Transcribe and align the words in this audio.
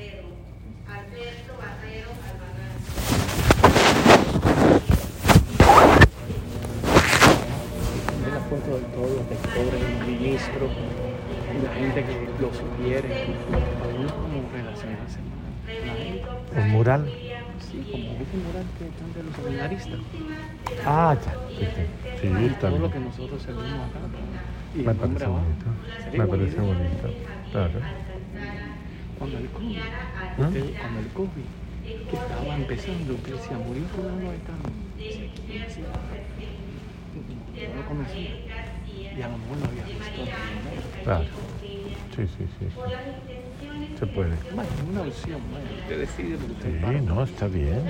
Salcedo, 0.00 0.28
Alberto 0.88 1.52
Barrero 1.60 2.08
Albanán. 2.24 3.80
de 8.24 8.30
la 8.30 8.40
foto 8.40 8.76
de 8.78 8.84
todos 8.94 9.10
los 9.10 9.28
lectores, 9.28 9.80
los 9.82 10.06
ministros, 10.08 10.70
y 11.52 11.62
la 11.64 11.72
gente 11.74 12.04
que 12.04 12.28
lo 12.40 12.48
sugiere, 12.54 13.26
uno 13.98 14.08
como 14.14 14.50
relacionarse 14.52 15.18
Un 16.56 16.70
mural. 16.70 17.06
sí, 17.70 17.78
como 17.90 18.04
ese 18.22 18.36
mural 18.36 18.64
que 18.78 18.88
están 18.88 19.12
de 19.14 19.22
los 19.22 19.36
seminaristas. 19.36 20.00
Ah, 20.86 21.16
ya. 21.24 21.32
Sí, 21.58 21.68
sí. 21.76 22.54
Todo 22.60 22.78
lo 22.78 22.90
que 22.90 22.98
nosotros 23.00 23.42
servimos 23.42 23.88
acá. 23.90 24.00
Y 24.74 24.78
Me 24.78 24.94
parece 24.94 25.26
bonito. 25.26 25.66
Me 26.16 26.26
parece 26.26 26.60
bonito. 26.60 27.08
Claro. 27.52 27.80
Cuando 29.20 29.36
el 29.36 29.48
COVID, 29.50 29.84
¿Ah? 30.38 30.48
usted- 30.48 30.72
cuando 30.78 30.98
el 31.00 31.08
COVID, 31.08 31.44
que 32.08 32.16
estaba 32.16 32.54
empezando, 32.54 33.14
usted 33.14 33.34
decía, 33.34 33.58
murió 33.58 33.84
fulano 33.94 34.30
de 34.30 34.38
tal. 34.38 34.56
Sí, 35.10 35.82
No 37.68 37.74
lo 37.76 37.84
conocía. 37.84 38.30
Y 39.14 39.20
a 39.20 39.28
lo 39.28 39.36
mejor 39.36 39.58
lo 39.58 39.64
había 39.66 39.86
visto. 39.88 40.22
¿no? 40.22 41.04
Claro. 41.04 41.24
Sí, 42.16 42.22
sí, 42.26 42.44
sí. 42.58 42.66
Se 43.98 44.06
puede. 44.06 44.30
Bueno, 44.54 44.70
una 44.90 45.02
opción, 45.02 45.38
bueno, 45.50 45.66
usted 45.82 45.98
decide 46.00 46.38
lo 46.38 46.46
que 46.46 46.52
usted 46.52 46.98
Sí, 46.98 47.00
no, 47.06 47.22
está 47.22 47.46
bien. 47.46 47.82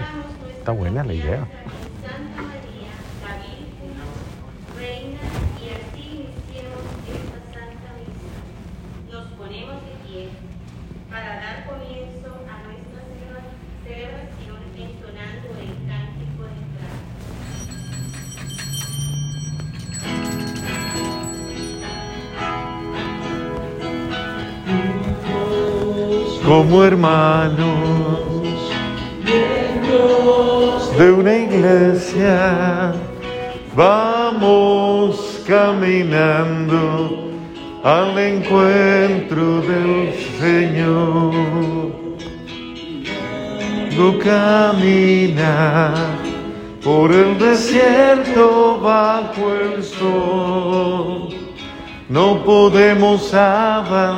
Está 0.59 0.73
buena 0.73 1.05
la 1.05 1.15
idea. 1.15 1.47
Como 26.61 26.85
hermanos 26.85 28.21
de 30.99 31.11
una 31.11 31.35
iglesia, 31.39 32.93
vamos 33.75 35.43
caminando 35.49 37.31
al 37.83 38.19
encuentro 38.19 39.63
del 39.63 40.13
Señor. 40.39 41.33
No 43.97 44.19
camina 44.19 45.95
por 46.85 47.11
el 47.11 47.39
desierto 47.39 48.79
bajo 48.83 49.55
el 49.55 49.83
sol. 49.83 51.31
No 52.11 52.45
podemos 52.45 53.33
avanzar. 53.33 54.11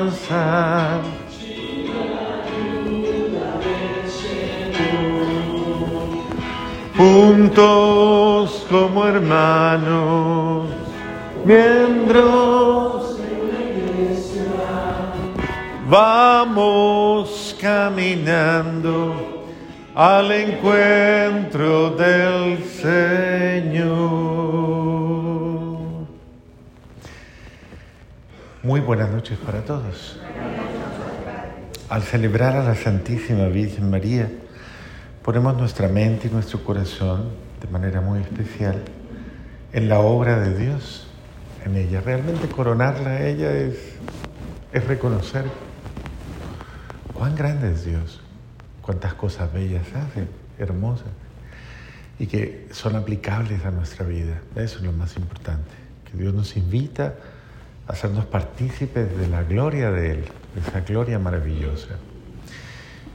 Juntos 6.96 8.66
como 8.68 9.06
hermanos, 9.06 10.68
miembros 11.44 13.16
de 13.16 13.30
la 13.50 13.60
iglesia, 13.70 14.44
vamos 15.88 17.56
caminando 17.60 19.46
al 19.94 20.32
encuentro 20.32 21.90
del 21.90 22.62
Señor. 22.64 24.42
Muy 28.62 28.80
buenas 28.80 29.10
noches 29.10 29.38
para 29.38 29.62
todos. 29.62 30.20
Al 31.88 32.02
celebrar 32.02 32.54
a 32.56 32.62
la 32.62 32.74
Santísima 32.74 33.46
Virgen 33.46 33.90
María, 33.90 34.30
ponemos 35.22 35.56
nuestra 35.56 35.88
mente 35.88 36.28
y 36.28 36.30
nuestro 36.30 36.64
corazón 36.64 37.30
de 37.60 37.68
manera 37.68 38.00
muy 38.00 38.20
especial 38.20 38.82
en 39.72 39.88
la 39.88 40.00
obra 40.00 40.40
de 40.40 40.58
Dios, 40.58 41.06
en 41.64 41.76
ella. 41.76 42.00
Realmente 42.00 42.48
coronarla 42.48 43.10
a 43.10 43.26
ella 43.26 43.52
es, 43.52 43.76
es 44.72 44.86
reconocer 44.86 45.44
cuán 47.14 47.36
grande 47.36 47.72
es 47.72 47.84
Dios, 47.84 48.20
cuántas 48.80 49.14
cosas 49.14 49.52
bellas 49.52 49.86
hace, 49.94 50.26
hermosas, 50.58 51.06
y 52.18 52.26
que 52.26 52.68
son 52.72 52.96
aplicables 52.96 53.64
a 53.64 53.70
nuestra 53.70 54.04
vida. 54.04 54.40
Eso 54.56 54.78
es 54.78 54.84
lo 54.84 54.92
más 54.92 55.16
importante, 55.16 55.70
que 56.10 56.18
Dios 56.18 56.34
nos 56.34 56.56
invita 56.56 57.14
a 57.86 57.92
hacernos 57.92 58.24
partícipes 58.24 59.16
de 59.16 59.28
la 59.28 59.44
gloria 59.44 59.92
de 59.92 60.10
Él, 60.10 60.24
de 60.54 60.68
esa 60.68 60.80
gloria 60.80 61.18
maravillosa. 61.20 61.96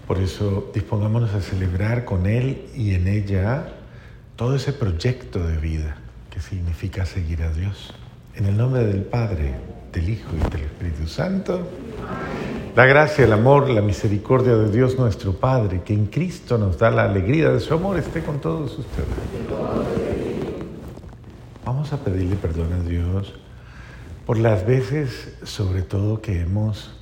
Por 0.08 0.20
eso 0.20 0.72
dispongámonos 0.74 1.34
a 1.34 1.42
celebrar 1.42 2.06
con 2.06 2.28
Él 2.28 2.66
y 2.74 2.94
en 2.94 3.10
ella 3.10 3.74
todo 4.38 4.56
ese 4.56 4.72
proyecto 4.72 5.46
de 5.46 5.58
vida 5.58 5.98
que 6.32 6.40
significa 6.40 7.06
seguir 7.06 7.44
a 7.44 7.52
Dios. 7.52 7.94
En 8.34 8.46
el 8.46 8.56
nombre 8.56 8.86
del 8.86 9.02
Padre, 9.02 9.56
del 9.92 10.10
Hijo 10.10 10.30
y 10.34 10.50
del 10.50 10.62
Espíritu 10.62 11.08
Santo, 11.08 11.68
la 12.74 12.86
gracia, 12.86 13.26
el 13.26 13.34
amor, 13.34 13.70
la 13.70 13.82
misericordia 13.82 14.56
de 14.56 14.72
Dios 14.72 14.98
nuestro 14.98 15.34
Padre, 15.34 15.82
que 15.84 15.94
en 15.94 16.06
Cristo 16.06 16.58
nos 16.58 16.78
da 16.78 16.90
la 16.90 17.04
alegría 17.04 17.50
de 17.50 17.60
su 17.60 17.74
amor, 17.74 17.98
esté 17.98 18.24
con 18.24 18.40
todos 18.40 18.78
ustedes. 18.78 19.08
Vamos 21.66 21.92
a 21.92 21.98
pedirle 21.98 22.36
perdón 22.38 22.72
a 22.72 22.88
Dios 22.88 23.34
por 24.26 24.38
las 24.38 24.66
veces, 24.66 25.36
sobre 25.44 25.82
todo, 25.82 26.22
que 26.22 26.42
hemos 26.42 26.94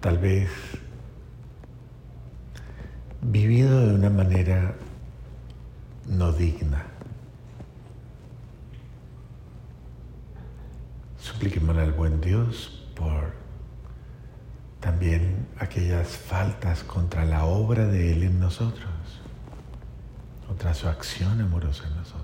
tal 0.00 0.18
vez 0.18 0.50
vivido 3.24 3.86
de 3.86 3.94
una 3.94 4.10
manera 4.10 4.74
no 6.06 6.32
digna. 6.32 6.84
Supliquémosle 11.18 11.82
al 11.82 11.92
buen 11.92 12.20
Dios 12.20 12.86
por 12.94 13.32
también 14.80 15.48
aquellas 15.58 16.08
faltas 16.08 16.84
contra 16.84 17.24
la 17.24 17.46
obra 17.46 17.86
de 17.86 18.12
Él 18.12 18.24
en 18.24 18.38
nosotros, 18.38 18.92
contra 20.46 20.74
su 20.74 20.86
acción 20.88 21.40
amorosa 21.40 21.88
en 21.88 21.96
nosotros. 21.96 22.23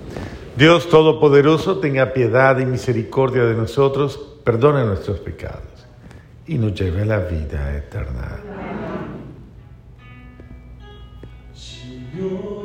Dios 0.55 0.89
Todopoderoso 0.89 1.79
tenga 1.79 2.13
piedad 2.13 2.59
y 2.59 2.65
misericordia 2.65 3.45
de 3.45 3.55
nosotros, 3.55 4.19
perdone 4.43 4.83
nuestros 4.85 5.19
pecados 5.19 5.87
y 6.45 6.57
nos 6.57 6.73
lleve 6.73 7.03
a 7.03 7.05
la 7.05 7.19
vida 7.19 7.75
eterna. 7.75 8.37
Señor, 11.53 12.60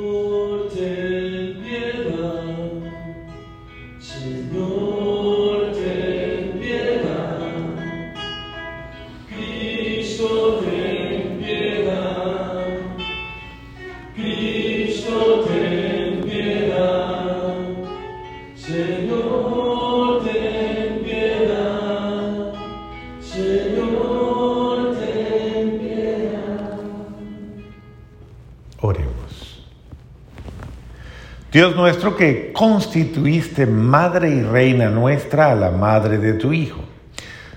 Dios 31.56 31.74
nuestro 31.74 32.14
que 32.14 32.52
constituiste 32.52 33.64
madre 33.64 34.28
y 34.28 34.42
reina 34.42 34.90
nuestra 34.90 35.52
a 35.52 35.54
la 35.54 35.70
madre 35.70 36.18
de 36.18 36.34
tu 36.34 36.52
Hijo, 36.52 36.82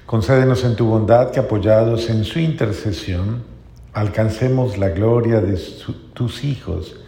concédenos 0.06 0.64
en 0.64 0.78
tu 0.78 0.86
bondad 0.86 1.32
que 1.32 1.42
apoyados 1.42 2.10
en 2.10 2.24
su 2.24 2.40
intercesión, 2.40 3.44
alcancemos 3.92 4.78
la 4.78 4.88
gloria 4.88 5.42
de 5.42 5.58
su- 5.58 6.12
tus 6.14 6.46
hijos 6.46 7.02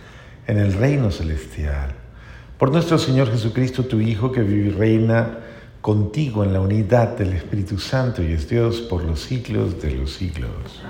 en 0.47 0.57
el 0.57 0.73
reino 0.73 1.11
celestial. 1.11 1.93
Por 2.57 2.73
nuestro 2.73 2.97
Señor 2.97 3.31
Jesucristo, 3.31 3.85
tu 3.85 4.01
Hijo, 4.01 4.33
que 4.33 4.41
vive 4.41 4.67
y 4.67 4.71
reina 4.71 5.38
contigo 5.79 6.43
en 6.43 6.51
la 6.51 6.59
unidad 6.59 7.17
del 7.17 7.31
Espíritu 7.31 7.79
Santo 7.79 8.21
y 8.21 8.33
es 8.33 8.49
Dios 8.49 8.81
por 8.81 9.05
los 9.05 9.21
siglos 9.21 9.81
de 9.81 9.91
los 9.91 10.11
siglos. 10.11 10.81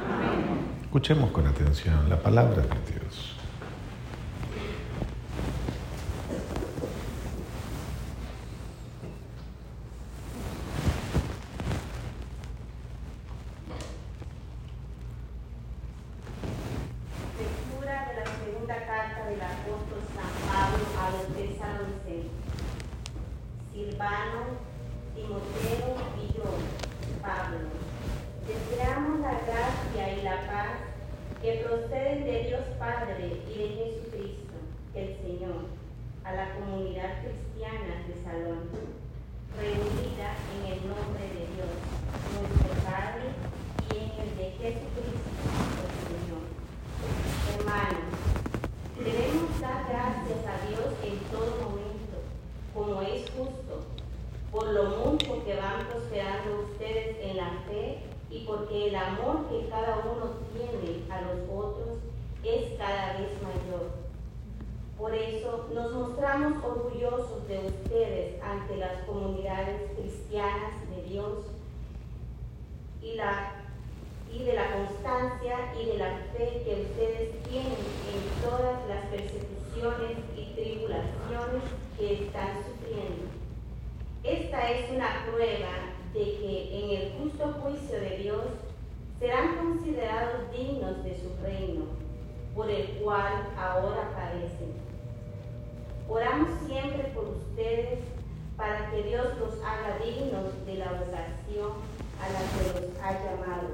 Escuchemos 0.81 1.29
con 1.29 1.45
atención 1.45 2.09
la 2.09 2.17
palabra 2.17 2.63
de 2.63 2.91
Dios. 2.91 3.35
Lectura 17.39 18.07
de 18.09 18.15
la 18.21 18.25
segunda 18.25 18.75
carta 18.85 19.25
del 19.29 19.41
apóstol 19.41 20.01
San 20.13 20.31
Pablo 20.47 20.85
a 20.99 21.11
los 21.11 21.27
tesalonicenses. 21.35 22.31
Silvano, 23.73 24.61
Timoteo 25.15 25.95
y 26.21 26.37
yo, 26.37 26.45
Pablo, 27.21 27.59
deseamos 28.47 29.19
la 29.21 29.31
gracia 29.31 30.13
y 30.13 30.21
la 30.23 30.37
paz 30.47 30.77
que 31.41 31.63
proceden 31.65 32.25
de 32.25 32.43
Dios 32.47 32.61
Padre 32.77 33.39
y 33.53 33.57
de 33.57 33.67
Jesucristo, 33.67 34.53
el 34.95 35.17
Señor, 35.17 35.67
a 36.23 36.33
la 36.33 36.55
comunidad 36.55 37.19
cristiana 37.21 38.07
de 38.07 38.15
Salón, 38.23 38.69
reunida 39.57 40.37
en 40.55 40.71
el 40.71 40.79
nombre 40.87 41.25
de 41.35 41.51
Dios, 41.51 41.75
nuestro 42.31 42.71
Padre, 42.87 43.35
y 43.91 43.97
en 43.97 44.11
el 44.23 44.37
de 44.37 44.51
Jesucristo, 44.51 45.29
el 45.83 45.95
Señor. 46.07 46.47
Hermanos, 47.51 48.15
debemos 48.95 49.59
dar 49.59 49.83
gracias 49.89 50.41
a 50.47 50.67
Dios 50.69 50.87
en 51.03 51.19
todo 51.27 51.71
momento, 51.71 52.23
como 52.73 53.01
es 53.01 53.29
justo, 53.31 53.83
por 54.51 54.67
lo 54.71 54.83
mucho 55.03 55.43
que 55.43 55.55
van 55.55 55.87
prosperando 55.89 56.71
ustedes 56.71 57.17
en 57.19 57.37
la 57.37 57.51
fe 57.67 57.99
y 58.29 58.45
porque 58.45 58.87
el 58.87 58.95
amor 58.95 59.49
que 59.49 59.67
cada 59.67 59.97
uno 59.99 60.39
tiene 60.53 61.03
a 61.09 61.21
los 61.21 61.49
otros 61.49 62.00
es 62.43 62.77
cada 62.77 63.19
vez 63.19 63.29
mayor. 63.41 63.91
Por 64.97 65.15
eso 65.15 65.67
nos 65.73 65.91
mostramos 65.93 66.63
orgullosos 66.63 67.47
de 67.47 67.59
ustedes 67.67 68.41
ante 68.43 68.77
las 68.77 69.03
comunidades 69.03 69.91
cristianas 69.97 70.73
de 70.89 71.03
Dios 71.03 71.39
y 73.01 73.15
la 73.15 73.61
y 74.33 74.43
de 74.43 74.53
la 74.53 74.71
constancia 74.71 75.73
y 75.79 75.85
de 75.87 75.97
la 75.97 76.17
fe 76.33 76.61
que 76.63 76.85
ustedes 76.87 77.43
tienen 77.43 77.73
en 77.73 78.41
todas 78.41 78.87
las 78.87 79.05
persecuciones 79.07 80.17
y 80.37 80.53
tribulaciones 80.53 81.63
que 81.97 82.25
están 82.25 82.63
sufriendo. 82.63 83.27
Esta 84.23 84.71
es 84.71 84.89
una 84.91 85.25
prueba 85.25 85.91
de 86.13 86.23
que 86.23 86.79
en 86.79 87.01
el 87.01 87.13
justo 87.19 87.59
juicio 87.61 87.99
de 87.99 88.17
Dios 88.19 88.45
serán 89.19 89.57
considerados 89.57 90.51
dignos 90.51 91.03
de 91.03 91.15
su 91.17 91.29
reino, 91.43 91.85
por 92.55 92.69
el 92.69 92.87
cual 93.01 93.47
ahora 93.57 94.11
padecen. 94.15 94.73
Oramos 96.09 96.49
siempre 96.67 97.03
por 97.15 97.25
ustedes 97.29 97.99
para 98.57 98.91
que 98.91 99.03
Dios 99.03 99.27
los 99.39 99.53
haga 99.63 99.97
dignos 100.03 100.65
de 100.65 100.75
la 100.75 100.91
vocación 100.91 101.71
a 102.19 102.29
la 102.29 102.41
que 102.51 102.81
los 102.81 103.01
ha 103.01 103.11
llamado 103.13 103.69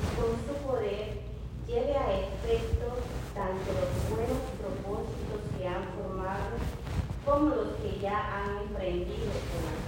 y 0.00 0.04
con 0.16 0.30
su 0.46 0.54
poder 0.66 1.20
lleve 1.66 1.96
a 1.96 2.18
efecto 2.18 2.86
tanto 3.34 3.72
los 3.72 3.92
buenos 4.10 4.42
propósitos 4.58 5.40
que 5.56 5.68
han 5.68 5.84
formado 5.96 6.56
como 7.24 7.54
los 7.54 7.68
que 7.76 8.00
ya 8.00 8.18
han 8.18 8.58
emprendido 8.66 9.32
con 9.48 9.62
la. 9.68 9.82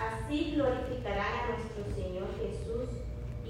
Así 0.00 0.52
glorificarán 0.54 1.34
a 1.34 1.46
nuestro 1.50 1.84
Señor 1.94 2.28
Jesús 2.40 2.99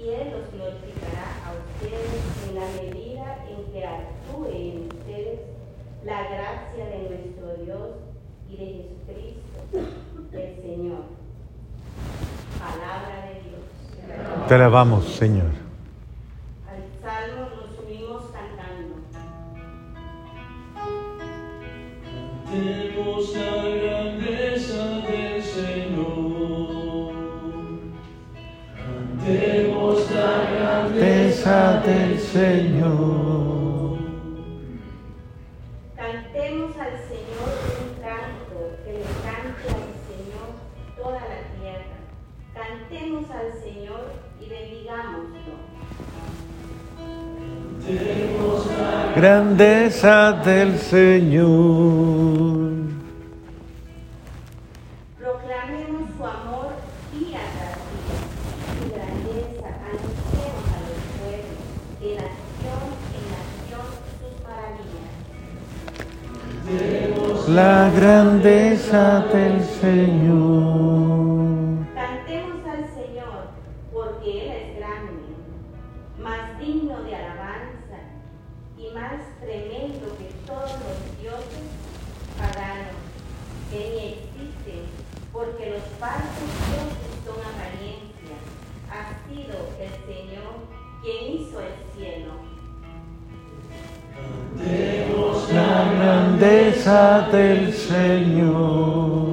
y 0.03 0.09
Él 0.09 0.31
los 0.31 0.51
glorificará 0.51 1.27
a 1.45 1.53
ustedes 1.53 2.49
en 2.49 2.55
la 2.55 2.65
medida 2.81 3.45
en 3.49 3.71
que 3.71 3.85
actúe 3.85 4.45
en 4.47 4.87
ustedes 4.87 5.39
la 6.03 6.23
gracia 6.23 6.85
de 6.85 7.09
nuestro 7.09 7.63
Dios 7.63 7.89
y 8.49 8.57
de 8.57 8.65
Jesucristo, 8.65 9.91
el 10.33 10.61
Señor. 10.61 11.03
Palabra 12.59 13.27
de 13.27 13.33
Dios. 13.41 14.47
Te 14.47 14.55
alabamos, 14.55 15.05
Señor. 15.05 15.70
Grandeza 49.21 50.31
del 50.43 50.79
Señor. 50.79 52.71
Proclamemos 55.19 56.09
su 56.17 56.25
amor 56.25 56.69
día 57.13 57.41
tras 57.53 57.77
día, 57.93 58.17
su 58.79 58.85
grandeza, 58.89 59.67
anunciemos 59.91 60.65
a 60.73 60.81
los 60.89 61.01
pueblos, 61.21 61.61
de 62.01 62.09
nación 62.15 62.83
en 63.13 63.23
nación 63.37 63.85
sus 64.17 64.33
maravillas. 64.41 65.13
La 67.47 67.77
grandeza 67.95 69.03
del 69.31 69.55
Señor. 69.79 71.20
Grandeza 96.41 97.29
del 97.31 97.71
Señor. 97.71 99.30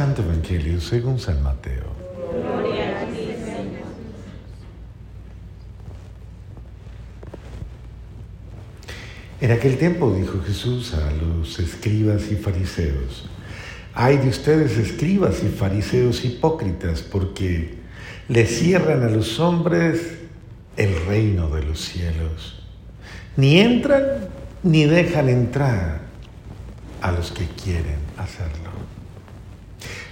Santo 0.00 0.22
Evangelio 0.22 0.80
según 0.80 1.18
San 1.18 1.42
Mateo. 1.42 1.84
En 9.42 9.50
aquel 9.50 9.76
tiempo 9.76 10.10
dijo 10.14 10.40
Jesús 10.40 10.94
a 10.94 11.10
los 11.10 11.58
escribas 11.58 12.32
y 12.32 12.36
fariseos, 12.36 13.28
hay 13.92 14.16
de 14.16 14.30
ustedes 14.30 14.78
escribas 14.78 15.42
y 15.42 15.48
fariseos 15.48 16.24
hipócritas 16.24 17.02
porque 17.02 17.74
le 18.28 18.46
cierran 18.46 19.02
a 19.02 19.10
los 19.10 19.38
hombres 19.38 20.14
el 20.78 20.96
reino 21.04 21.50
de 21.50 21.62
los 21.62 21.78
cielos. 21.78 22.62
Ni 23.36 23.60
entran 23.60 24.30
ni 24.62 24.86
dejan 24.86 25.28
entrar 25.28 26.00
a 27.02 27.12
los 27.12 27.32
que 27.32 27.44
quieren 27.62 27.98
hacerlo. 28.16 28.69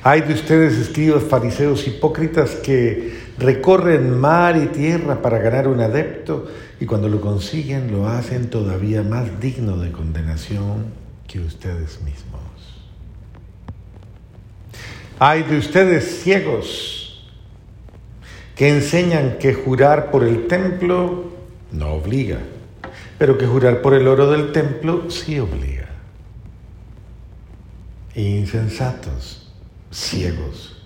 Hay 0.09 0.23
de 0.23 0.33
ustedes 0.33 0.79
escribas 0.79 1.23
fariseos 1.23 1.87
hipócritas 1.87 2.53
que 2.53 3.13
recorren 3.37 4.19
mar 4.19 4.57
y 4.57 4.69
tierra 4.69 5.21
para 5.21 5.37
ganar 5.37 5.69
un 5.69 5.83
adepto 5.83 6.47
y 6.81 6.87
cuando 6.87 7.11
lo 7.11 7.21
consiguen 7.21 7.93
lo 7.93 8.09
hacen 8.09 8.49
todavía 8.49 9.03
más 9.03 9.39
digno 9.39 9.77
de 9.77 9.93
condenación 9.93 10.87
que 11.27 11.41
ustedes 11.41 12.01
mismos. 12.01 12.41
Hay 15.19 15.43
de 15.43 15.59
ustedes 15.59 16.23
ciegos 16.23 17.29
que 18.57 18.71
enseñan 18.71 19.37
que 19.39 19.53
jurar 19.53 20.11
por 20.11 20.25
el 20.25 20.47
templo 20.47 21.33
no 21.71 21.93
obliga, 21.93 22.39
pero 23.19 23.37
que 23.37 23.45
jurar 23.45 23.83
por 23.83 23.93
el 23.93 24.09
oro 24.09 24.31
del 24.31 24.53
templo 24.53 25.11
sí 25.11 25.39
obliga. 25.39 25.91
Insensatos, 28.15 29.48
ciegos. 29.91 30.77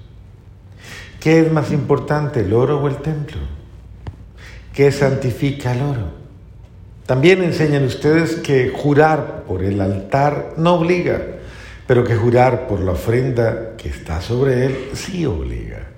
¿Qué 1.20 1.40
es 1.40 1.52
más 1.52 1.70
importante, 1.70 2.40
el 2.40 2.52
oro 2.52 2.80
o 2.80 2.88
el 2.88 2.96
templo? 2.96 3.38
¿Qué 4.72 4.90
santifica 4.90 5.72
el 5.72 5.82
oro? 5.82 6.22
También 7.06 7.42
enseñan 7.42 7.84
ustedes 7.84 8.36
que 8.36 8.70
jurar 8.70 9.44
por 9.46 9.62
el 9.62 9.80
altar 9.80 10.54
no 10.56 10.74
obliga, 10.74 11.20
pero 11.86 12.04
que 12.04 12.16
jurar 12.16 12.66
por 12.66 12.80
la 12.80 12.92
ofrenda 12.92 13.76
que 13.76 13.88
está 13.88 14.20
sobre 14.20 14.66
él 14.66 14.90
sí 14.94 15.26
obliga. 15.26 15.88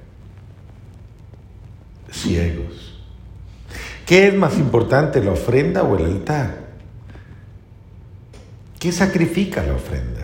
Ciegos. 2.11 3.03
¿Qué 4.07 4.29
es 4.29 4.35
más 4.35 4.59
importante, 4.59 5.23
la 5.23 5.33
ofrenda 5.33 5.83
o 5.83 5.97
el 5.97 6.05
altar? 6.05 6.65
¿Qué 8.79 8.93
sacrifica 8.93 9.63
la 9.63 9.75
ofrenda? 9.75 10.24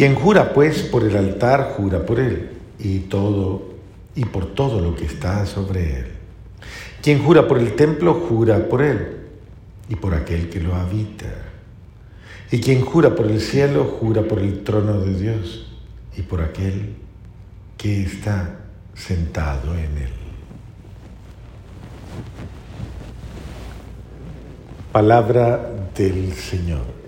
Quien 0.00 0.14
jura 0.14 0.54
pues 0.54 0.80
por 0.84 1.04
el 1.04 1.14
altar, 1.14 1.74
jura 1.76 2.06
por 2.06 2.20
él 2.20 2.52
y 2.78 3.00
todo 3.00 3.74
y 4.14 4.24
por 4.24 4.46
todo 4.54 4.80
lo 4.80 4.96
que 4.96 5.04
está 5.04 5.44
sobre 5.44 5.98
él. 5.98 6.06
Quien 7.02 7.22
jura 7.22 7.46
por 7.46 7.58
el 7.58 7.76
templo, 7.76 8.14
jura 8.14 8.66
por 8.66 8.80
él 8.80 9.18
y 9.90 9.96
por 9.96 10.14
aquel 10.14 10.48
que 10.48 10.58
lo 10.58 10.74
habita. 10.74 11.26
Y 12.50 12.60
quien 12.60 12.80
jura 12.80 13.14
por 13.14 13.30
el 13.30 13.42
cielo, 13.42 13.98
jura 14.00 14.22
por 14.22 14.38
el 14.38 14.64
trono 14.64 15.02
de 15.02 15.20
Dios 15.20 15.70
y 16.16 16.22
por 16.22 16.40
aquel 16.40 16.94
que 17.76 18.02
está 18.02 18.58
sentado 18.94 19.74
en 19.74 19.98
él. 19.98 20.12
Palabra 24.92 25.90
del 25.94 26.32
Señor. 26.32 27.00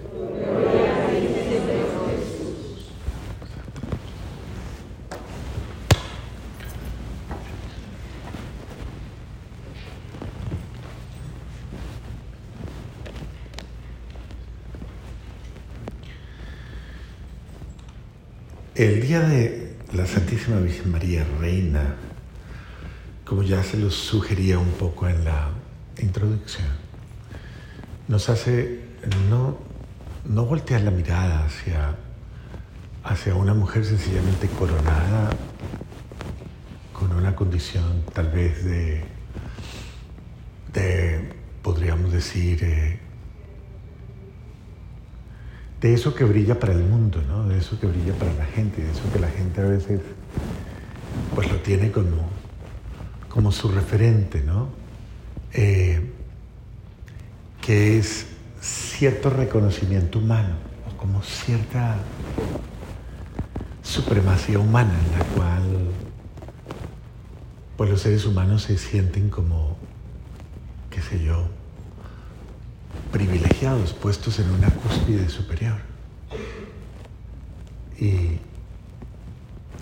El 18.75 19.02
día 19.13 19.21
de 19.21 19.77
la 19.93 20.07
Santísima 20.07 20.59
Virgen 20.59 20.91
María 20.91 21.27
Reina, 21.39 21.97
como 23.27 23.43
ya 23.43 23.63
se 23.63 23.77
lo 23.77 23.91
sugería 23.91 24.59
un 24.59 24.71
poco 24.71 25.07
en 25.07 25.23
la 25.23 25.51
introducción, 26.01 26.69
nos 28.09 28.31
hace 28.31 28.81
no, 29.29 29.59
no 30.25 30.47
voltear 30.47 30.81
la 30.81 30.93
mirada 30.93 31.45
hacia, 31.45 31.95
hacia 33.05 33.35
una 33.35 33.53
mujer 33.53 33.85
sencillamente 33.85 34.49
coronada 34.49 35.29
con 36.95 37.13
una 37.13 37.37
condición 37.37 38.05
tal 38.15 38.31
vez 38.31 38.65
de, 38.65 39.05
de 40.73 41.35
podríamos 41.61 42.15
decir, 42.15 42.65
eh, 42.65 42.99
de 45.83 45.93
eso 45.93 46.15
que 46.15 46.23
brilla 46.23 46.61
para 46.61 46.73
el 46.73 46.85
mundo, 46.85 47.21
¿no? 47.27 47.49
de 47.49 47.59
eso 47.59 47.79
que 47.79 47.89
brilla 47.89 48.15
para 48.15 48.33
la 48.35 48.47
gente, 48.47 48.83
de 48.83 48.91
eso 48.93 49.03
que 49.13 49.19
la 49.19 49.29
gente 49.29 49.61
a 49.61 49.65
veces 49.65 50.01
pues 51.35 51.51
lo 51.51 51.59
tiene 51.59 51.91
como, 51.91 52.31
como 53.29 53.51
su 53.51 53.69
referente, 53.69 54.43
¿no? 54.43 54.69
Eh, 55.53 56.13
que 57.61 57.99
es 57.99 58.27
cierto 58.61 59.29
reconocimiento 59.29 60.21
humano, 60.21 60.55
o 60.89 60.97
como 60.97 61.21
cierta 61.23 61.97
supremacía 63.83 64.61
humana 64.61 64.95
en 64.95 65.19
la 65.19 65.25
cual 65.35 65.63
pues 67.77 67.91
los 67.91 68.01
seres 68.01 68.25
humanos 68.25 68.63
se 68.63 68.79
sienten 68.79 69.29
como, 69.31 69.77
qué 70.91 71.03
sé 71.03 71.23
yo, 71.25 71.49
privilegiados, 73.13 73.93
puestos 73.93 74.39
en 74.41 74.51
una 74.51 74.71
cúspide 74.71 75.29
superior. 75.29 75.77
Y, 77.99 78.39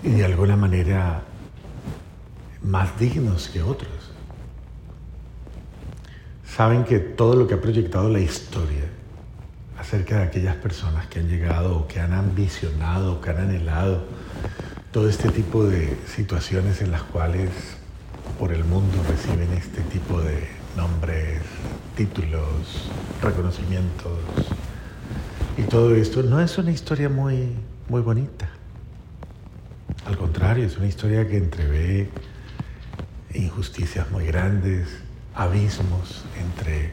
de 0.03 0.25
alguna 0.25 0.55
manera 0.55 1.23
más 2.63 2.99
dignos 2.99 3.49
que 3.49 3.61
otros. 3.61 4.11
Saben 6.45 6.83
que 6.83 6.99
todo 6.99 7.35
lo 7.35 7.47
que 7.47 7.53
ha 7.53 7.61
proyectado 7.61 8.09
la 8.09 8.19
historia 8.19 8.89
acerca 9.79 10.17
de 10.17 10.23
aquellas 10.23 10.55
personas 10.55 11.07
que 11.07 11.19
han 11.19 11.27
llegado 11.27 11.77
o 11.77 11.87
que 11.87 11.99
han 11.99 12.13
ambicionado 12.13 13.13
o 13.13 13.21
que 13.21 13.29
han 13.29 13.37
anhelado 13.37 14.05
todo 14.91 15.07
este 15.07 15.29
tipo 15.29 15.63
de 15.63 15.97
situaciones 16.07 16.81
en 16.81 16.91
las 16.91 17.03
cuales 17.03 17.49
por 18.37 18.51
el 18.51 18.63
mundo 18.63 18.97
reciben 19.07 19.51
este 19.53 19.81
tipo 19.81 20.19
de 20.19 20.60
nombres, 20.75 21.41
títulos, 21.95 22.89
reconocimientos. 23.21 24.19
Y 25.57 25.63
todo 25.63 25.95
esto 25.95 26.23
no 26.23 26.39
es 26.41 26.57
una 26.57 26.71
historia 26.71 27.09
muy, 27.09 27.55
muy 27.89 28.01
bonita. 28.01 28.49
Al 30.05 30.17
contrario, 30.17 30.65
es 30.65 30.77
una 30.77 30.87
historia 30.87 31.27
que 31.27 31.37
entrevé 31.37 32.09
injusticias 33.33 34.09
muy 34.11 34.25
grandes, 34.25 34.87
abismos 35.35 36.25
entre, 36.39 36.91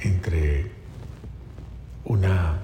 entre 0.00 0.70
una, 2.04 2.58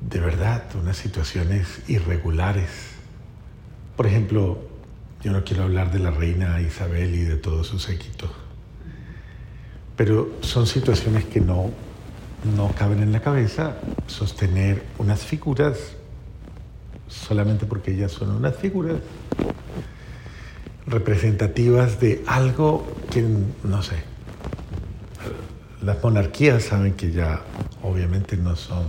de 0.00 0.20
verdad, 0.20 0.64
unas 0.80 0.96
situaciones 0.96 1.82
irregulares. 1.88 2.70
Por 3.96 4.06
ejemplo, 4.06 4.65
yo 5.26 5.32
no 5.32 5.42
quiero 5.42 5.64
hablar 5.64 5.90
de 5.90 5.98
la 5.98 6.12
reina 6.12 6.60
Isabel 6.60 7.12
y 7.12 7.24
de 7.24 7.34
todo 7.34 7.64
su 7.64 7.80
séquito, 7.80 8.30
pero 9.96 10.30
son 10.40 10.68
situaciones 10.68 11.24
que 11.24 11.40
no, 11.40 11.72
no 12.56 12.70
caben 12.78 13.02
en 13.02 13.10
la 13.10 13.18
cabeza 13.18 13.76
sostener 14.06 14.84
unas 14.98 15.24
figuras 15.24 15.96
solamente 17.08 17.66
porque 17.66 17.90
ellas 17.90 18.12
son 18.12 18.36
unas 18.36 18.54
figuras 18.54 18.98
representativas 20.86 21.98
de 21.98 22.22
algo 22.28 22.86
que, 23.10 23.26
no 23.64 23.82
sé, 23.82 23.96
las 25.82 26.00
monarquías 26.04 26.62
saben 26.62 26.92
que 26.94 27.10
ya 27.10 27.42
obviamente 27.82 28.36
no 28.36 28.54
son, 28.54 28.84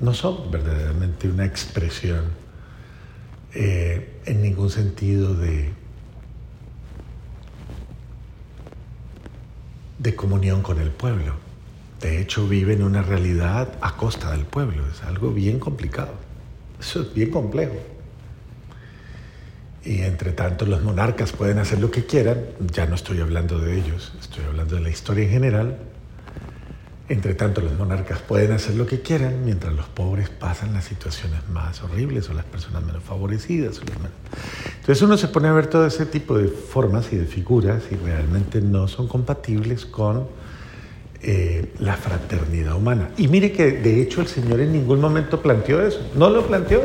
no 0.00 0.12
son 0.12 0.50
verdaderamente 0.50 1.30
una 1.30 1.46
expresión 1.46 2.38
eh, 3.54 4.19
en 4.30 4.42
ningún 4.42 4.70
sentido 4.70 5.34
de, 5.34 5.70
de 9.98 10.14
comunión 10.14 10.62
con 10.62 10.80
el 10.80 10.90
pueblo. 10.90 11.34
De 12.00 12.20
hecho, 12.20 12.48
viven 12.48 12.82
una 12.82 13.02
realidad 13.02 13.74
a 13.80 13.96
costa 13.96 14.30
del 14.30 14.44
pueblo. 14.44 14.84
Es 14.90 15.02
algo 15.02 15.32
bien 15.32 15.58
complicado. 15.58 16.14
Eso 16.80 17.02
es 17.02 17.12
bien 17.12 17.30
complejo. 17.30 17.76
Y 19.84 20.02
entre 20.02 20.32
tanto 20.32 20.64
los 20.64 20.82
monarcas 20.82 21.32
pueden 21.32 21.58
hacer 21.58 21.80
lo 21.80 21.90
que 21.90 22.06
quieran, 22.06 22.44
ya 22.72 22.86
no 22.86 22.94
estoy 22.94 23.20
hablando 23.20 23.58
de 23.58 23.78
ellos, 23.78 24.12
estoy 24.20 24.44
hablando 24.44 24.76
de 24.76 24.82
la 24.82 24.90
historia 24.90 25.24
en 25.24 25.30
general. 25.30 25.78
Entre 27.10 27.34
tanto 27.34 27.60
los 27.60 27.76
monarcas 27.76 28.20
pueden 28.20 28.52
hacer 28.52 28.76
lo 28.76 28.86
que 28.86 29.00
quieran 29.00 29.44
mientras 29.44 29.74
los 29.74 29.88
pobres 29.88 30.30
pasan 30.30 30.72
las 30.72 30.84
situaciones 30.84 31.40
más 31.48 31.82
horribles 31.82 32.30
o 32.30 32.34
las 32.34 32.44
personas 32.44 32.84
menos 32.84 33.02
favorecidas. 33.02 33.80
Entonces 34.78 35.02
uno 35.02 35.16
se 35.16 35.26
pone 35.26 35.48
a 35.48 35.52
ver 35.52 35.66
todo 35.66 35.84
ese 35.84 36.06
tipo 36.06 36.38
de 36.38 36.46
formas 36.46 37.12
y 37.12 37.16
de 37.16 37.26
figuras 37.26 37.82
y 37.90 37.96
realmente 37.96 38.60
no 38.60 38.86
son 38.86 39.08
compatibles 39.08 39.86
con 39.86 40.28
eh, 41.20 41.72
la 41.80 41.96
fraternidad 41.96 42.76
humana. 42.76 43.10
Y 43.16 43.26
mire 43.26 43.50
que 43.50 43.72
de 43.72 44.00
hecho 44.00 44.20
el 44.20 44.28
Señor 44.28 44.60
en 44.60 44.72
ningún 44.72 45.00
momento 45.00 45.42
planteó 45.42 45.84
eso, 45.84 46.08
no 46.14 46.30
lo 46.30 46.46
planteó, 46.46 46.80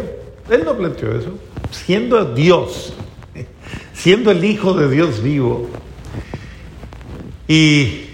Él 0.49 0.63
no 0.65 0.75
planteó 0.75 1.15
eso 1.15 1.37
siendo 1.69 2.33
Dios, 2.33 2.93
siendo 3.93 4.31
el 4.31 4.43
Hijo 4.43 4.73
de 4.73 4.89
Dios 4.89 5.21
vivo. 5.21 5.69
Y 7.47 8.04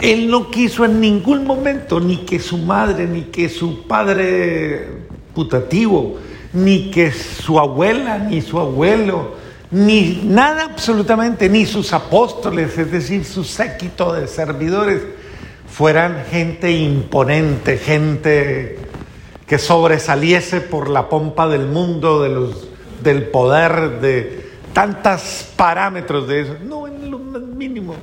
Él 0.00 0.30
no 0.30 0.50
quiso 0.50 0.84
en 0.84 1.00
ningún 1.00 1.44
momento 1.46 2.00
ni 2.00 2.18
que 2.18 2.38
su 2.38 2.58
madre, 2.58 3.06
ni 3.06 3.22
que 3.22 3.48
su 3.48 3.86
padre 3.86 4.88
putativo, 5.34 6.18
ni 6.52 6.90
que 6.90 7.12
su 7.12 7.58
abuela, 7.58 8.18
ni 8.18 8.42
su 8.42 8.58
abuelo, 8.58 9.34
ni 9.70 10.22
nada 10.24 10.64
absolutamente, 10.64 11.48
ni 11.48 11.66
sus 11.66 11.92
apóstoles, 11.92 12.76
es 12.76 12.90
decir, 12.90 13.24
su 13.24 13.44
séquito 13.44 14.12
de 14.12 14.26
servidores, 14.28 15.02
fueran 15.66 16.24
gente 16.30 16.70
imponente, 16.70 17.78
gente 17.78 18.78
que 19.46 19.58
sobresaliese 19.58 20.60
por 20.60 20.88
la 20.88 21.08
pompa 21.08 21.48
del 21.48 21.66
mundo, 21.66 22.22
de 22.22 22.28
los 22.28 22.68
del 23.02 23.28
poder, 23.28 24.00
de 24.00 24.46
tantos 24.72 25.48
parámetros 25.56 26.26
de 26.28 26.40
eso. 26.40 26.56
No, 26.64 26.86
en 26.86 27.10
lo 27.10 27.18
mínimo. 27.18 27.94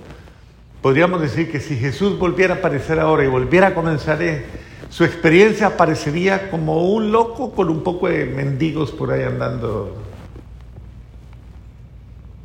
Podríamos 0.84 1.22
decir 1.22 1.50
que 1.50 1.62
si 1.62 1.78
Jesús 1.78 2.20
volviera 2.20 2.56
a 2.56 2.58
aparecer 2.58 3.00
ahora 3.00 3.24
y 3.24 3.28
volviera 3.28 3.68
a 3.68 3.74
comenzar 3.74 4.22
eh, 4.22 4.44
su 4.90 5.06
experiencia, 5.06 5.68
aparecería 5.68 6.52
como 6.52 6.90
un 6.90 7.14
loco 7.14 7.54
con 7.54 7.70
un 7.70 7.84
poco 7.84 8.10
de 8.10 8.26
mendigos 8.26 8.92
por 8.92 9.14
ahí 9.14 9.24
andando. 9.24 9.96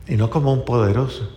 Y 0.07 0.15
no 0.15 0.31
como 0.31 0.53
un 0.53 0.65
poderoso. 0.65 1.29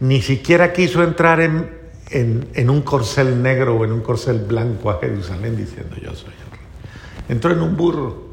Ni 0.00 0.22
siquiera 0.22 0.72
quiso 0.72 1.04
entrar 1.04 1.42
en, 1.42 2.70
un 2.70 2.80
corcel 2.80 3.42
negro 3.42 3.76
o 3.76 3.84
en 3.84 3.92
un 3.92 4.00
corcel 4.00 4.38
blanco 4.38 4.90
a 4.90 4.98
Jerusalén 4.98 5.58
diciendo 5.58 5.94
yo 6.02 6.14
soy 6.14 6.32
entró 7.28 7.52
en 7.52 7.60
un 7.60 7.76
burro. 7.76 8.31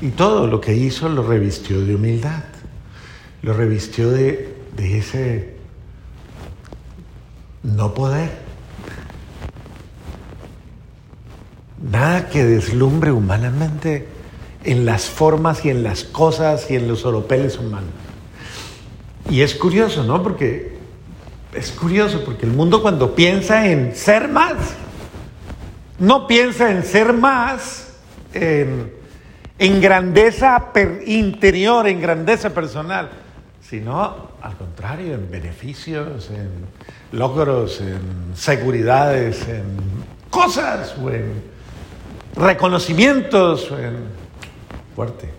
Y 0.00 0.10
todo 0.10 0.46
lo 0.46 0.60
que 0.60 0.74
hizo 0.74 1.08
lo 1.08 1.22
revistió 1.22 1.80
de 1.80 1.94
humildad, 1.94 2.44
lo 3.42 3.52
revistió 3.54 4.10
de, 4.10 4.54
ese 4.78 5.54
no 7.62 7.94
poder. 7.94 8.30
Nada 11.90 12.28
que 12.28 12.44
deslumbre 12.44 13.12
humanamente 13.12 14.08
en 14.64 14.84
las 14.84 15.04
formas 15.04 15.64
y 15.64 15.70
en 15.70 15.82
las 15.82 16.04
cosas 16.04 16.70
y 16.70 16.76
en 16.76 16.88
los 16.88 17.04
oropeles 17.04 17.58
humanos. 17.58 17.90
Y 19.30 19.42
es 19.42 19.54
curioso, 19.54 20.04
¿no? 20.04 20.22
Porque 20.22 20.76
es 21.52 21.70
curioso, 21.70 22.24
porque 22.24 22.46
el 22.46 22.52
mundo 22.52 22.82
cuando 22.82 23.14
piensa 23.14 23.70
en 23.70 23.94
ser 23.94 24.28
más, 24.28 24.74
no 25.98 26.26
piensa 26.26 26.70
en 26.70 26.82
ser 26.82 27.12
más, 27.12 27.92
en, 28.32 29.03
grandeza 29.80 30.72
interior, 31.06 31.86
en 31.86 32.00
grandeza 32.00 32.50
personal, 32.50 33.10
sino 33.60 34.28
al 34.42 34.56
contrario, 34.56 35.14
en 35.14 35.30
beneficios, 35.30 36.30
en 36.30 36.50
logros, 37.12 37.80
en 37.80 38.36
seguridades, 38.36 39.48
en 39.48 39.64
cosas 40.28 40.94
o 41.02 41.10
en 41.10 41.42
reconocimientos, 42.36 43.70
en 43.70 43.96
fuerte. 44.94 45.30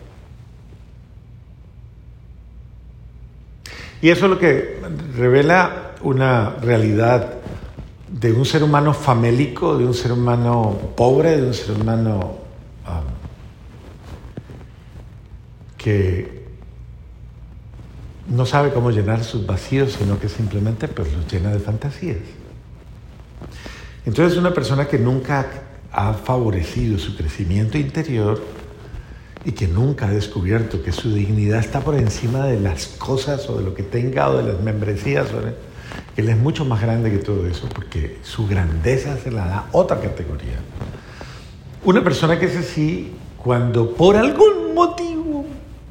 Y 4.01 4.09
eso 4.09 4.25
es 4.25 4.31
lo 4.31 4.39
que 4.39 4.81
revela 5.15 5.91
una 6.01 6.51
realidad 6.61 7.33
de 8.07 8.31
un 8.31 8.45
ser 8.45 8.63
humano 8.63 8.93
famélico, 8.93 9.77
de 9.77 9.85
un 9.85 9.93
ser 9.93 10.11
humano 10.11 10.77
pobre, 10.95 11.37
de 11.37 11.47
un 11.47 11.53
ser 11.53 11.75
humano 11.75 12.44
que 15.85 16.27
no 18.27 18.47
sabe 18.47 18.71
cómo 18.71 18.89
llenar 18.89 19.23
sus 19.23 19.45
vacíos, 19.45 19.95
sino 19.99 20.19
que 20.19 20.29
simplemente 20.29 20.87
pues, 20.87 21.13
los 21.13 21.31
llena 21.31 21.51
de 21.51 21.59
fantasías. 21.59 22.17
Entonces 24.03 24.35
una 24.35 24.51
persona 24.51 24.87
que 24.87 24.97
nunca 24.97 25.45
ha 25.91 26.13
favorecido 26.13 26.97
su 26.97 27.15
crecimiento 27.15 27.77
interior 27.77 28.41
y 29.45 29.51
que 29.51 29.67
nunca 29.67 30.07
ha 30.07 30.09
descubierto 30.09 30.81
que 30.81 30.91
su 30.91 31.13
dignidad 31.13 31.59
está 31.59 31.81
por 31.81 31.93
encima 31.93 32.47
de 32.47 32.59
las 32.59 32.87
cosas 32.87 33.47
o 33.47 33.59
de 33.59 33.63
lo 33.63 33.75
que 33.75 33.83
tenga 33.83 34.31
o 34.31 34.37
de 34.37 34.53
las 34.53 34.61
membresías 34.61 35.27
él 36.17 36.29
es 36.29 36.37
mucho 36.37 36.65
más 36.65 36.81
grande 36.81 37.11
que 37.11 37.19
todo 37.19 37.45
eso 37.45 37.69
porque 37.69 38.17
su 38.23 38.47
grandeza 38.47 39.17
se 39.17 39.29
la 39.29 39.45
da 39.45 39.67
otra 39.71 40.01
categoría. 40.01 40.57
Una 41.83 42.03
persona 42.03 42.39
que 42.39 42.47
es 42.47 42.55
así, 42.57 43.11
cuando 43.37 43.93
por 43.93 44.15
algún 44.15 44.73
motivo 44.73 45.14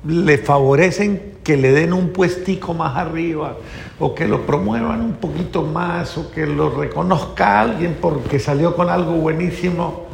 le 0.06 0.38
favorecen 0.38 1.34
que 1.42 1.56
le 1.56 1.72
den 1.72 1.92
un 1.92 2.10
puestico 2.10 2.74
más 2.74 2.96
arriba 2.96 3.56
o 3.98 4.14
que 4.14 4.26
lo 4.26 4.46
promuevan 4.46 5.00
un 5.00 5.14
poquito 5.14 5.62
más 5.62 6.16
o 6.18 6.30
que 6.30 6.46
lo 6.46 6.70
reconozca 6.70 7.60
alguien 7.60 7.98
porque 8.00 8.38
salió 8.38 8.74
con 8.74 8.88
algo 8.88 9.12
buenísimo, 9.12 10.06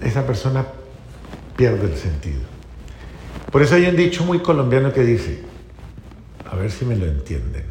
esa 0.00 0.26
persona 0.26 0.66
pierde 1.56 1.92
el 1.92 1.96
sentido. 1.96 2.40
Por 3.50 3.62
eso 3.62 3.74
hay 3.74 3.86
un 3.86 3.96
dicho 3.96 4.24
muy 4.24 4.40
colombiano 4.40 4.92
que 4.92 5.02
dice, 5.02 5.42
a 6.50 6.56
ver 6.56 6.70
si 6.70 6.84
me 6.84 6.96
lo 6.96 7.06
entienden, 7.06 7.64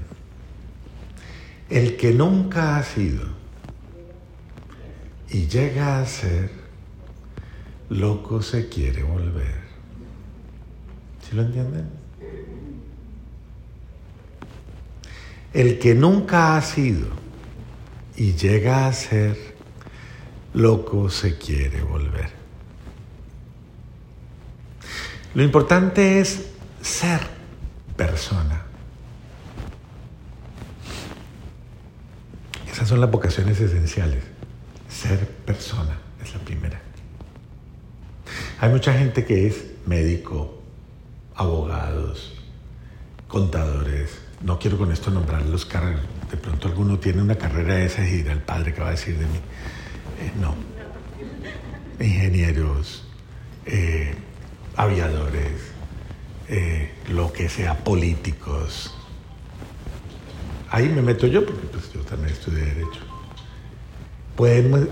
el 1.69 1.97
que 1.97 2.13
nunca 2.13 2.77
ha 2.77 2.83
sido 2.83 3.23
y 5.29 5.47
llega 5.47 5.99
a 5.99 6.05
ser, 6.05 6.51
loco 7.89 8.41
se 8.41 8.69
quiere 8.69 9.03
volver. 9.03 9.60
¿Sí 11.31 11.37
lo 11.37 11.43
entienden? 11.43 11.89
El 15.53 15.79
que 15.79 15.95
nunca 15.95 16.57
ha 16.57 16.61
sido 16.61 17.07
y 18.17 18.33
llega 18.33 18.85
a 18.85 18.91
ser, 18.91 19.37
loco 20.53 21.09
se 21.09 21.37
quiere 21.37 21.83
volver. 21.83 22.31
Lo 25.33 25.43
importante 25.43 26.19
es 26.19 26.47
ser 26.81 27.21
persona. 27.95 28.63
Esas 32.69 32.89
son 32.89 32.99
las 32.99 33.09
vocaciones 33.09 33.57
esenciales. 33.61 34.21
Ser 34.89 35.25
persona 35.45 35.97
es 36.21 36.33
la 36.33 36.41
primera. 36.41 36.81
Hay 38.59 38.69
mucha 38.69 38.93
gente 38.93 39.23
que 39.23 39.47
es 39.47 39.63
médico, 39.85 40.60
abogados, 41.41 42.33
contadores. 43.27 44.19
No 44.41 44.59
quiero 44.59 44.77
con 44.77 44.91
esto 44.91 45.11
nombrar 45.11 45.45
los 45.45 45.65
carreras. 45.65 46.01
De 46.29 46.37
pronto 46.37 46.67
alguno 46.67 46.99
tiene 46.99 47.21
una 47.21 47.35
carrera 47.35 47.75
de 47.75 47.85
esa 47.85 48.03
y 48.07 48.11
dirá 48.11 48.31
el 48.33 48.41
padre 48.41 48.73
que 48.73 48.81
va 48.81 48.87
a 48.87 48.91
decir 48.91 49.17
de 49.17 49.25
mí. 49.25 49.37
Eh, 50.19 50.31
no. 50.39 50.55
Ingenieros, 51.99 53.03
eh, 53.65 54.15
aviadores, 54.75 55.71
eh, 56.47 56.91
lo 57.09 57.31
que 57.31 57.49
sea, 57.49 57.77
políticos, 57.77 58.95
Ahí 60.71 60.87
me 60.87 61.01
meto 61.01 61.27
yo 61.27 61.45
porque 61.45 61.67
pues, 61.67 61.91
yo 61.91 61.99
también 61.99 62.31
estudié 62.31 62.63
Derecho. 62.63 63.01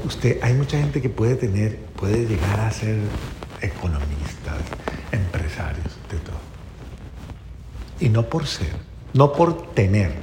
usted, 0.04 0.38
hay 0.42 0.54
mucha 0.54 0.78
gente 0.78 1.02
que 1.02 1.08
puede 1.08 1.36
tener, 1.36 1.78
puede 1.96 2.28
llegar 2.28 2.60
a 2.60 2.70
ser 2.70 2.98
economistas, 3.62 4.60
empresarios. 5.14 5.89
Y 8.00 8.10
no 8.10 8.30
por 8.30 8.48
ser, 8.48 8.72
no 9.14 9.34
por 9.34 9.74
tener 9.74 10.14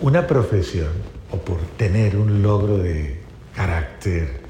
una 0.00 0.26
profesión 0.26 0.92
o 1.30 1.36
por 1.38 1.58
tener 1.76 2.16
un 2.16 2.42
logro 2.42 2.78
de 2.78 3.20
carácter, 3.54 4.40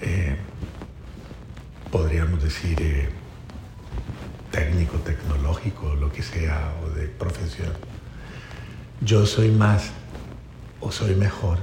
eh, 0.00 0.36
podríamos 1.90 2.42
decir, 2.42 2.76
eh, 2.80 3.08
técnico, 4.50 4.98
tecnológico, 4.98 5.94
lo 5.94 6.12
que 6.12 6.22
sea, 6.22 6.74
o 6.84 6.90
de 6.90 7.06
profesión 7.06 7.72
yo 9.00 9.26
soy 9.26 9.50
más 9.50 9.90
o 10.80 10.90
soy 10.90 11.14
mejor. 11.14 11.58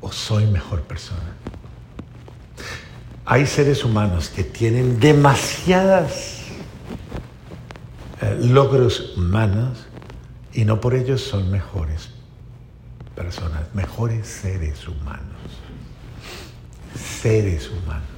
o 0.00 0.12
soy 0.12 0.46
mejor 0.46 0.82
persona. 0.82 1.34
Hay 3.24 3.46
seres 3.46 3.86
humanos 3.86 4.28
que 4.28 4.44
tienen 4.44 5.00
demasiadas 5.00 6.43
logros 8.40 9.16
humanos 9.16 9.86
y 10.52 10.64
no 10.64 10.80
por 10.80 10.94
ello 10.94 11.18
son 11.18 11.50
mejores 11.50 12.10
personas, 13.14 13.62
mejores 13.74 14.26
seres 14.26 14.86
humanos. 14.86 15.22
Seres 16.94 17.70
humanos. 17.70 18.08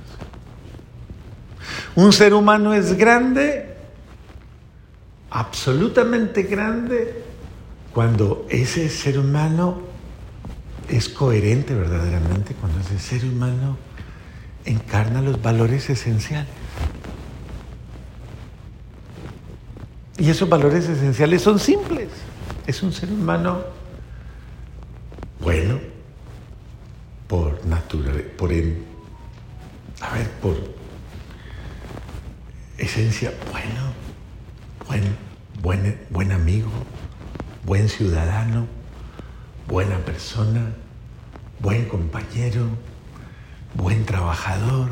Un 1.94 2.12
ser 2.12 2.34
humano 2.34 2.74
es 2.74 2.96
grande, 2.96 3.74
absolutamente 5.30 6.42
grande, 6.42 7.24
cuando 7.92 8.46
ese 8.50 8.88
ser 8.90 9.18
humano 9.18 9.80
es 10.88 11.08
coherente 11.08 11.74
verdaderamente, 11.74 12.54
cuando 12.54 12.80
ese 12.80 12.98
ser 12.98 13.24
humano 13.24 13.78
encarna 14.66 15.22
los 15.22 15.40
valores 15.40 15.88
esenciales. 15.88 16.65
Y 20.18 20.30
esos 20.30 20.48
valores 20.48 20.88
esenciales 20.88 21.42
son 21.42 21.58
simples. 21.58 22.08
Es 22.66 22.82
un 22.82 22.92
ser 22.92 23.10
humano 23.10 23.64
bueno 25.40 25.78
por 27.28 27.64
naturaleza, 27.66 28.28
por 28.38 28.52
el, 28.52 28.82
a 30.00 30.14
ver, 30.14 30.30
por 30.42 30.56
esencia, 32.78 33.32
bueno, 33.50 33.92
buen, 34.86 35.16
buen, 35.62 36.00
buen 36.10 36.32
amigo, 36.32 36.70
buen 37.64 37.88
ciudadano, 37.88 38.66
buena 39.68 39.98
persona, 39.98 40.72
buen 41.60 41.86
compañero, 41.86 42.66
buen 43.74 44.06
trabajador, 44.06 44.88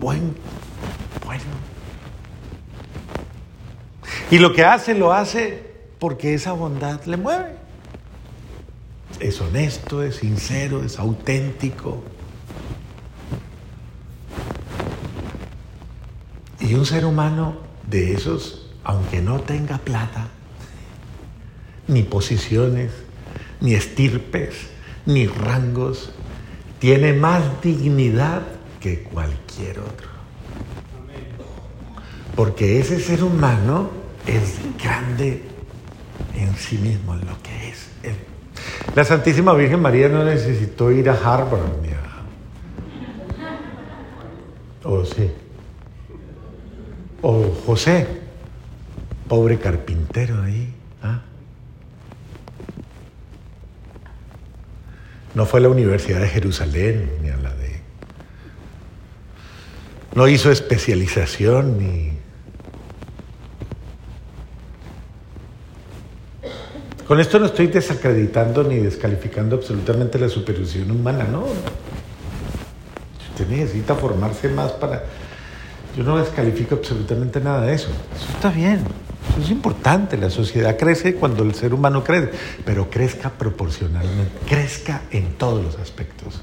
buen, 0.00 0.34
bueno. 1.24 1.75
Y 4.30 4.38
lo 4.38 4.52
que 4.52 4.64
hace, 4.64 4.94
lo 4.94 5.12
hace 5.12 5.62
porque 5.98 6.34
esa 6.34 6.52
bondad 6.52 7.04
le 7.04 7.16
mueve. 7.16 7.54
Es 9.20 9.40
honesto, 9.40 10.02
es 10.02 10.16
sincero, 10.16 10.82
es 10.82 10.98
auténtico. 10.98 12.02
Y 16.58 16.74
un 16.74 16.84
ser 16.84 17.04
humano 17.04 17.58
de 17.88 18.14
esos, 18.14 18.70
aunque 18.82 19.22
no 19.22 19.40
tenga 19.40 19.78
plata, 19.78 20.26
ni 21.86 22.02
posiciones, 22.02 22.90
ni 23.60 23.74
estirpes, 23.74 24.54
ni 25.06 25.28
rangos, 25.28 26.10
tiene 26.80 27.12
más 27.12 27.62
dignidad 27.62 28.42
que 28.80 29.04
cualquier 29.04 29.78
otro. 29.78 30.08
Porque 32.34 32.80
ese 32.80 33.00
ser 33.00 33.22
humano 33.22 34.05
es 34.26 34.58
grande 34.82 35.42
en 36.34 36.54
sí 36.56 36.78
mismo, 36.78 37.14
en 37.14 37.26
lo 37.26 37.40
que 37.42 37.68
es. 37.70 37.86
La 38.94 39.04
Santísima 39.04 39.52
Virgen 39.52 39.80
María 39.80 40.08
no 40.08 40.24
necesitó 40.24 40.90
ir 40.90 41.10
a 41.10 41.14
Harvard 41.14 41.82
ni 41.82 41.88
a... 41.88 42.06
¿O 44.84 45.04
sí? 45.04 45.30
O 47.20 47.50
José, 47.66 48.06
pobre 49.28 49.58
carpintero 49.58 50.42
ahí. 50.42 50.72
¿ah? 51.02 51.20
No 55.34 55.44
fue 55.44 55.60
a 55.60 55.64
la 55.64 55.68
Universidad 55.68 56.20
de 56.20 56.28
Jerusalén 56.28 57.10
ni 57.22 57.28
a 57.28 57.36
la 57.36 57.54
de... 57.54 57.80
No 60.14 60.28
hizo 60.28 60.50
especialización 60.50 61.78
ni... 61.78 62.15
Con 67.06 67.20
esto 67.20 67.38
no 67.38 67.46
estoy 67.46 67.68
desacreditando 67.68 68.64
ni 68.64 68.78
descalificando 68.78 69.56
absolutamente 69.56 70.18
la 70.18 70.28
supervisión 70.28 70.90
humana, 70.90 71.24
no. 71.24 71.44
Usted 73.30 73.48
necesita 73.48 73.94
formarse 73.94 74.48
más 74.48 74.72
para... 74.72 75.04
Yo 75.96 76.02
no 76.02 76.18
descalifico 76.18 76.74
absolutamente 76.74 77.40
nada 77.40 77.62
de 77.62 77.74
eso. 77.74 77.88
Eso 78.14 78.32
está 78.32 78.50
bien. 78.50 78.80
Eso 79.30 79.40
es 79.40 79.50
importante. 79.50 80.16
La 80.16 80.30
sociedad 80.30 80.76
crece 80.76 81.14
cuando 81.14 81.44
el 81.44 81.54
ser 81.54 81.72
humano 81.72 82.02
crece, 82.02 82.30
pero 82.64 82.90
crezca 82.90 83.30
proporcionalmente, 83.30 84.32
crezca 84.48 85.02
en 85.12 85.34
todos 85.34 85.64
los 85.64 85.78
aspectos. 85.78 86.42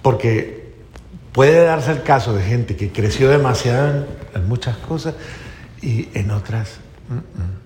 Porque 0.00 0.72
puede 1.32 1.64
darse 1.64 1.92
el 1.92 2.02
caso 2.02 2.32
de 2.32 2.42
gente 2.42 2.74
que 2.74 2.90
creció 2.90 3.28
demasiado 3.28 3.90
en, 3.90 4.06
en 4.34 4.48
muchas 4.48 4.78
cosas 4.78 5.14
y 5.82 6.08
en 6.14 6.30
otras. 6.30 6.78
Mm, 7.08 7.14
mm. 7.14 7.65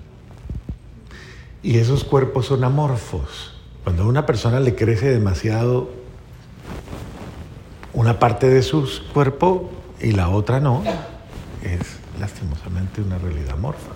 Y 1.63 1.79
esos 1.79 2.05
cuerpos 2.05 2.47
son 2.47 2.65
amorfos. 2.65 3.55
Cuando 3.85 4.05
a 4.05 4.07
una 4.07 4.27
persona 4.27 4.61
le 4.61 4.75
crece 4.75 5.09
demasiado 5.09 5.91
una 7.93 8.19
parte 8.19 8.49
de 8.49 8.63
su 8.63 8.89
cuerpo 9.13 9.71
y 10.01 10.13
la 10.13 10.29
otra 10.29 10.61
no, 10.61 10.83
es 11.63 11.99
lastimosamente 12.19 13.03
una 13.03 13.19
realidad 13.19 13.53
amorfa. 13.53 13.93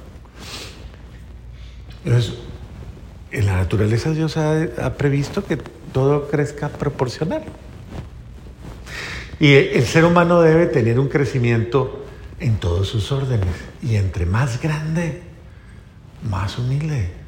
Entonces, 2.05 2.35
en 3.31 3.47
la 3.47 3.57
naturaleza 3.57 4.11
Dios 4.11 4.37
ha, 4.37 4.63
ha 4.83 4.95
previsto 4.95 5.45
que 5.45 5.57
todo 5.93 6.29
crezca 6.29 6.69
proporcional. 6.69 7.45
Y 9.41 9.55
el 9.55 9.85
ser 9.85 10.05
humano 10.05 10.41
debe 10.41 10.67
tener 10.67 10.99
un 10.99 11.09
crecimiento 11.09 12.05
en 12.41 12.57
todos 12.57 12.89
sus 12.89 13.11
órdenes. 13.11 13.55
Y 13.83 13.97
entre 13.97 14.27
más 14.27 14.61
grande, 14.61 15.23
más 16.29 16.59
humilde, 16.59 17.24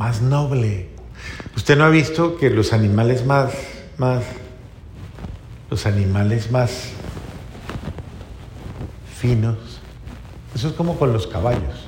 más 0.00 0.22
noble. 0.22 0.88
Usted 1.54 1.76
no 1.76 1.84
ha 1.84 1.90
visto 1.90 2.38
que 2.38 2.48
los 2.48 2.72
animales 2.72 3.26
más, 3.26 3.52
más, 3.98 4.24
los 5.68 5.84
animales 5.84 6.50
más 6.50 6.92
finos, 9.18 9.58
eso 10.54 10.68
es 10.68 10.72
como 10.72 10.98
con 10.98 11.12
los 11.12 11.26
caballos. 11.26 11.86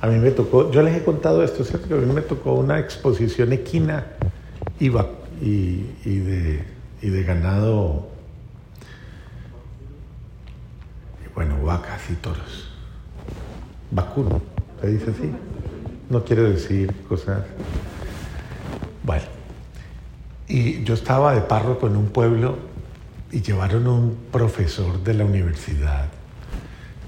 A 0.00 0.08
mí 0.08 0.18
me 0.18 0.32
tocó, 0.32 0.72
yo 0.72 0.82
les 0.82 0.96
he 0.96 1.04
contado 1.04 1.44
esto, 1.44 1.62
¿cierto? 1.62 1.94
A 1.94 1.98
mí 1.98 2.12
me 2.12 2.22
tocó 2.22 2.54
una 2.54 2.80
exposición 2.80 3.52
equina 3.52 4.06
y, 4.80 4.88
y, 4.88 5.94
y, 6.04 6.18
de, 6.18 6.64
y 7.00 7.08
de 7.08 7.22
ganado, 7.22 8.08
bueno, 11.36 11.62
vacas 11.62 12.00
y 12.10 12.14
toros. 12.14 12.68
Vacuno, 13.92 14.42
se 14.80 14.88
dice 14.88 15.12
así. 15.12 15.47
No 16.10 16.24
quiero 16.24 16.44
decir 16.44 16.94
cosas. 17.08 17.44
Bueno, 19.02 19.24
y 20.46 20.82
yo 20.84 20.94
estaba 20.94 21.34
de 21.34 21.42
párroco 21.42 21.86
en 21.86 21.96
un 21.96 22.08
pueblo 22.08 22.58
y 23.30 23.42
llevaron 23.42 23.86
un 23.86 24.16
profesor 24.32 25.02
de 25.02 25.14
la 25.14 25.24
universidad 25.24 26.08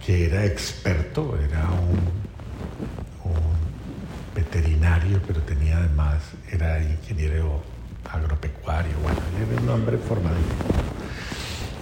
que 0.05 0.27
era 0.27 0.45
experto, 0.45 1.39
era 1.39 1.69
un, 1.71 2.21
veterinario, 4.35 5.21
pero 5.27 5.41
tenía 5.43 5.79
además, 5.79 6.23
era 6.51 6.83
ingeniero 6.83 7.63
agropecuario, 8.11 8.93
bueno, 9.03 9.19
era 9.39 9.63
un 9.63 9.69
hombre 9.69 9.99
formadísimo. 9.99 11.00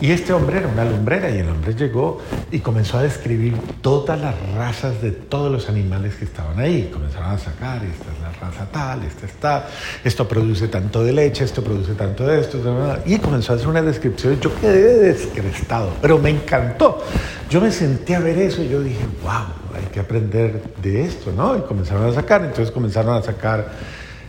Y 0.01 0.13
este 0.13 0.33
hombre 0.33 0.59
era 0.59 0.69
una 0.69 0.85
lumbrera 0.85 1.29
y 1.29 1.39
el 1.39 1.49
hombre 1.49 1.75
llegó 1.75 2.21
y 2.53 2.61
comenzó 2.61 2.99
a 2.99 3.03
describir 3.03 3.55
todas 3.81 4.21
las 4.21 4.35
razas 4.55 5.03
de 5.03 5.11
todos 5.11 5.51
los 5.51 5.69
animales 5.69 6.15
que 6.15 6.25
estaban 6.25 6.59
ahí. 6.61 6.89
Comenzaron 6.93 7.31
a 7.31 7.39
sacar, 7.39 7.85
esta 7.85 8.05
es 8.13 8.21
la 8.21 8.31
raza 8.41 8.67
tal, 8.71 9.03
esta 9.03 9.27
está, 9.27 9.69
esto 10.05 10.29
produce 10.29 10.69
tanto 10.69 11.03
de 11.03 11.13
leche, 11.13 11.45
esto 11.45 11.65
produce 11.65 11.95
tanto 11.95 12.27
de 12.27 12.41
esto. 12.41 12.59
Y 13.07 13.19
comenzó 13.19 13.53
a 13.53 13.57
hacer 13.57 13.67
una 13.67 13.83
descripción. 13.83 14.39
Yo 14.41 14.55
quedé 14.61 14.99
descrestado, 14.99 15.93
pero 16.01 16.19
me 16.19 16.31
encantó. 16.31 17.03
Yo 17.51 17.61
me 17.61 17.73
senté 17.73 18.15
a 18.15 18.21
ver 18.21 18.39
eso 18.39 18.63
y 18.63 18.69
yo 18.69 18.81
dije, 18.81 19.05
wow, 19.25 19.47
hay 19.75 19.85
que 19.93 19.99
aprender 19.99 20.63
de 20.81 21.07
esto, 21.07 21.33
¿no? 21.33 21.57
Y 21.57 21.63
comenzaron 21.63 22.09
a 22.09 22.13
sacar, 22.13 22.45
entonces 22.45 22.71
comenzaron 22.71 23.17
a 23.17 23.23
sacar 23.23 23.73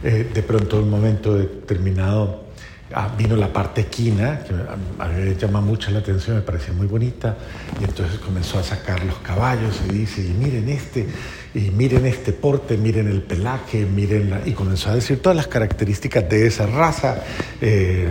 eh, 0.03 0.31
de 0.33 0.43
pronto 0.43 0.79
un 0.79 0.89
momento 0.89 1.35
determinado 1.35 2.48
Ah, 2.91 3.07
vino 3.15 3.35
la 3.35 3.53
parte 3.53 3.81
equina, 3.81 4.39
que 4.39 4.51
a 4.51 5.07
mí 5.07 5.23
me 5.23 5.35
llama 5.35 5.61
mucho 5.61 5.91
la 5.91 5.99
atención, 5.99 6.37
me 6.37 6.41
parecía 6.41 6.73
muy 6.73 6.87
bonita, 6.87 7.37
y 7.79 7.83
entonces 7.83 8.17
comenzó 8.17 8.57
a 8.57 8.63
sacar 8.63 9.03
los 9.03 9.19
caballos 9.19 9.79
y 9.87 9.93
dice, 9.93 10.21
y 10.21 10.29
miren 10.29 10.67
este, 10.69 11.07
y 11.53 11.69
miren 11.69 12.07
este 12.07 12.33
porte, 12.33 12.77
miren 12.77 13.07
el 13.07 13.21
pelaje, 13.21 13.85
miren 13.85 14.31
la... 14.31 14.41
y 14.43 14.53
comenzó 14.53 14.89
a 14.89 14.95
decir 14.95 15.21
todas 15.21 15.35
las 15.35 15.45
características 15.45 16.27
de 16.29 16.47
esa 16.47 16.65
raza, 16.65 17.23
eh, 17.61 18.09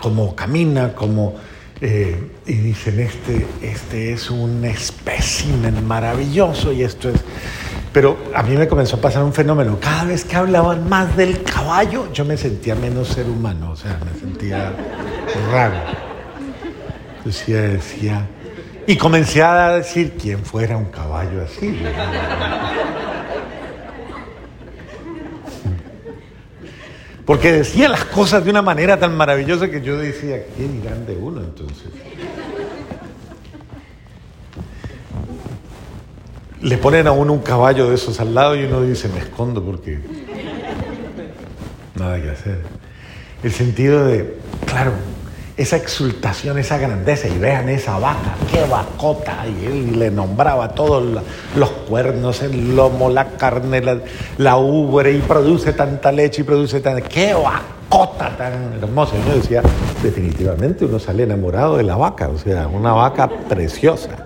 cómo 0.00 0.36
camina, 0.36 0.94
cómo... 0.94 1.34
Eh, 1.80 2.16
y 2.46 2.52
dicen, 2.54 3.00
este, 3.00 3.46
este 3.60 4.12
es 4.12 4.30
un 4.30 4.64
espécimen 4.64 5.84
maravilloso 5.84 6.72
y 6.72 6.84
esto 6.84 7.08
es... 7.08 7.16
Pero 7.96 8.18
a 8.34 8.42
mí 8.42 8.54
me 8.58 8.68
comenzó 8.68 8.96
a 8.96 9.00
pasar 9.00 9.22
un 9.22 9.32
fenómeno. 9.32 9.78
Cada 9.80 10.04
vez 10.04 10.22
que 10.22 10.36
hablaban 10.36 10.86
más 10.86 11.16
del 11.16 11.42
caballo, 11.42 12.12
yo 12.12 12.26
me 12.26 12.36
sentía 12.36 12.74
menos 12.74 13.08
ser 13.08 13.24
humano, 13.24 13.70
o 13.70 13.76
sea, 13.76 13.98
me 14.04 14.20
sentía 14.20 14.70
raro. 15.50 15.76
Decía, 17.24 17.62
decía. 17.62 18.26
Y 18.86 18.98
comencé 18.98 19.42
a 19.42 19.70
decir 19.70 20.14
quién 20.20 20.44
fuera 20.44 20.76
un 20.76 20.90
caballo 20.90 21.42
así. 21.42 21.74
Porque 27.24 27.50
decía 27.50 27.88
las 27.88 28.04
cosas 28.04 28.44
de 28.44 28.50
una 28.50 28.60
manera 28.60 28.98
tan 28.98 29.16
maravillosa 29.16 29.70
que 29.70 29.80
yo 29.80 29.96
decía, 29.96 30.44
¿qué 30.54 30.68
dirán 30.68 31.06
de 31.06 31.16
uno 31.16 31.40
entonces? 31.40 31.86
Le 36.62 36.78
ponen 36.78 37.06
a 37.06 37.12
uno 37.12 37.32
un 37.32 37.40
caballo 37.40 37.88
de 37.88 37.96
esos 37.96 38.18
al 38.18 38.34
lado 38.34 38.56
y 38.56 38.64
uno 38.64 38.82
dice, 38.82 39.08
me 39.08 39.18
escondo 39.18 39.62
porque 39.62 40.00
nada 41.94 42.20
que 42.20 42.30
hacer. 42.30 42.60
El 43.42 43.52
sentido 43.52 44.06
de, 44.06 44.38
claro, 44.66 44.92
esa 45.56 45.76
exultación, 45.76 46.58
esa 46.58 46.78
grandeza, 46.78 47.28
y 47.28 47.38
vean 47.38 47.68
esa 47.68 47.98
vaca, 47.98 48.34
qué 48.50 48.64
vacota, 48.64 49.44
y 49.46 49.66
él 49.66 49.98
le 49.98 50.10
nombraba 50.10 50.68
todos 50.70 51.22
los 51.54 51.70
cuernos, 51.88 52.42
el 52.42 52.76
lomo, 52.76 53.08
la 53.08 53.28
carne, 53.30 53.80
la, 53.80 53.98
la 54.36 54.56
ubre, 54.56 55.12
y 55.12 55.18
produce 55.20 55.72
tanta 55.72 56.12
leche 56.12 56.42
y 56.42 56.44
produce 56.44 56.80
tanta, 56.80 57.00
qué 57.00 57.32
vacota 57.34 58.36
tan 58.36 58.74
hermosa. 58.82 59.16
Y 59.16 59.20
uno 59.26 59.36
decía, 59.36 59.62
definitivamente 60.02 60.84
uno 60.84 60.98
sale 60.98 61.22
enamorado 61.22 61.78
de 61.78 61.84
la 61.84 61.96
vaca, 61.96 62.28
o 62.28 62.38
sea, 62.38 62.66
una 62.68 62.92
vaca 62.92 63.28
preciosa. 63.48 64.25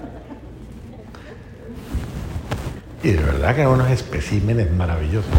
Y 3.03 3.13
de 3.13 3.23
verdad 3.23 3.55
que 3.55 3.63
eran 3.63 3.73
unos 3.73 3.91
especímenes 3.91 4.71
maravillosos. 4.73 5.31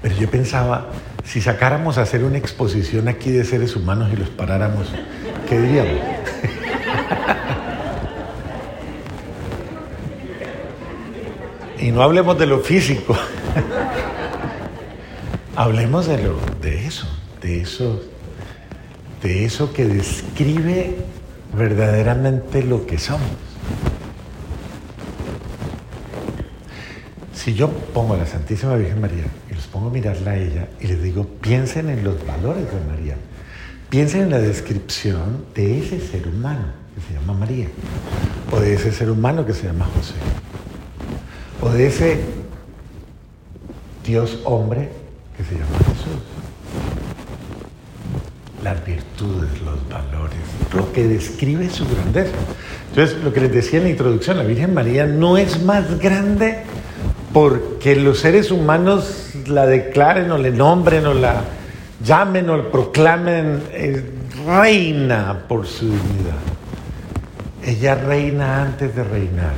Pero 0.00 0.16
yo 0.16 0.30
pensaba, 0.30 0.86
si 1.24 1.42
sacáramos 1.42 1.98
a 1.98 2.02
hacer 2.02 2.22
una 2.24 2.38
exposición 2.38 3.08
aquí 3.08 3.30
de 3.30 3.44
seres 3.44 3.76
humanos 3.76 4.10
y 4.12 4.16
los 4.16 4.30
paráramos, 4.30 4.88
¿qué 5.48 5.60
diríamos? 5.60 5.96
y 11.78 11.90
no 11.90 12.02
hablemos 12.02 12.38
de 12.38 12.46
lo 12.46 12.60
físico, 12.60 13.14
hablemos 15.56 16.06
de 16.06 16.22
lo 16.22 16.38
de 16.62 16.86
eso, 16.86 17.06
de 17.42 17.60
eso, 17.60 18.00
de 19.22 19.44
eso 19.44 19.74
que 19.74 19.84
describe 19.84 20.96
verdaderamente 21.54 22.62
lo 22.62 22.86
que 22.86 22.96
somos. 22.98 23.47
Si 27.38 27.54
yo 27.54 27.70
pongo 27.70 28.14
a 28.14 28.16
la 28.16 28.26
Santísima 28.26 28.74
Virgen 28.74 29.00
María 29.00 29.24
y 29.48 29.54
los 29.54 29.68
pongo 29.68 29.90
a 29.90 29.92
mirarla 29.92 30.32
a 30.32 30.36
ella 30.36 30.68
y 30.80 30.88
les 30.88 31.00
digo, 31.00 31.24
piensen 31.40 31.88
en 31.88 32.02
los 32.02 32.26
valores 32.26 32.64
de 32.64 32.80
María, 32.90 33.14
piensen 33.88 34.22
en 34.22 34.30
la 34.30 34.40
descripción 34.40 35.44
de 35.54 35.78
ese 35.78 36.00
ser 36.00 36.26
humano 36.26 36.64
que 36.96 37.00
se 37.00 37.14
llama 37.14 37.34
María, 37.34 37.68
o 38.50 38.58
de 38.58 38.74
ese 38.74 38.90
ser 38.90 39.08
humano 39.08 39.46
que 39.46 39.52
se 39.52 39.68
llama 39.68 39.88
José, 39.94 40.14
o 41.62 41.70
de 41.70 41.86
ese 41.86 42.18
Dios 44.04 44.40
hombre 44.42 44.88
que 45.36 45.44
se 45.44 45.52
llama 45.52 45.78
Jesús. 45.78 46.20
Las 48.64 48.84
virtudes, 48.84 49.62
los 49.62 49.88
valores, 49.88 50.40
lo 50.74 50.92
que 50.92 51.06
describe 51.06 51.70
su 51.70 51.86
grandeza. 51.86 52.32
Entonces, 52.88 53.22
lo 53.22 53.32
que 53.32 53.42
les 53.42 53.52
decía 53.52 53.78
en 53.78 53.84
la 53.84 53.90
introducción, 53.90 54.38
la 54.38 54.42
Virgen 54.42 54.74
María 54.74 55.06
no 55.06 55.38
es 55.38 55.62
más 55.62 56.00
grande 56.00 56.64
porque 57.40 57.94
los 57.94 58.18
seres 58.18 58.50
humanos 58.50 59.30
la 59.46 59.64
declaren 59.64 60.28
o 60.32 60.38
le 60.38 60.50
nombren 60.50 61.06
o 61.06 61.14
la 61.14 61.44
llamen 62.04 62.50
o 62.50 62.56
la 62.56 62.64
proclamen 62.64 63.62
eh, 63.70 64.10
reina 64.44 65.44
por 65.46 65.64
su 65.64 65.84
dignidad. 65.84 66.42
Ella 67.64 67.94
reina 67.94 68.62
antes 68.62 68.92
de 68.96 69.04
reinar. 69.04 69.54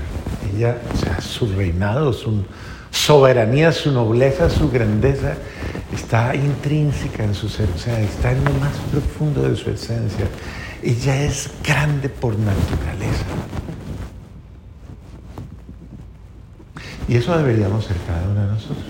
Ella, 0.55 0.77
o 0.93 0.97
sea, 0.99 1.23
su 1.23 1.51
reinado, 1.55 2.12
su 2.12 2.45
soberanía, 2.90 3.73
su 3.73 3.93
nobleza, 3.93 4.51
su 4.51 4.71
grandeza 4.71 5.33
está 5.90 6.35
intrínseca 6.35 7.25
en 7.25 7.35
su 7.35 7.49
ser, 7.49 7.71
o 7.75 7.79
sea, 7.79 7.99
está 7.99 8.33
en 8.33 8.45
lo 8.45 8.53
más 8.61 8.77
profundo 8.93 9.40
de 9.40 9.57
su 9.57 9.71
esencia. 9.71 10.27
Ella 10.83 11.25
es 11.25 11.49
grande 11.66 12.11
por 12.11 12.38
naturaleza. 12.38 13.25
Y 17.11 17.16
eso 17.16 17.37
deberíamos 17.37 17.87
ser 17.87 17.96
cada 18.07 18.23
uno 18.23 18.40
de 18.40 18.53
nosotros. 18.53 18.87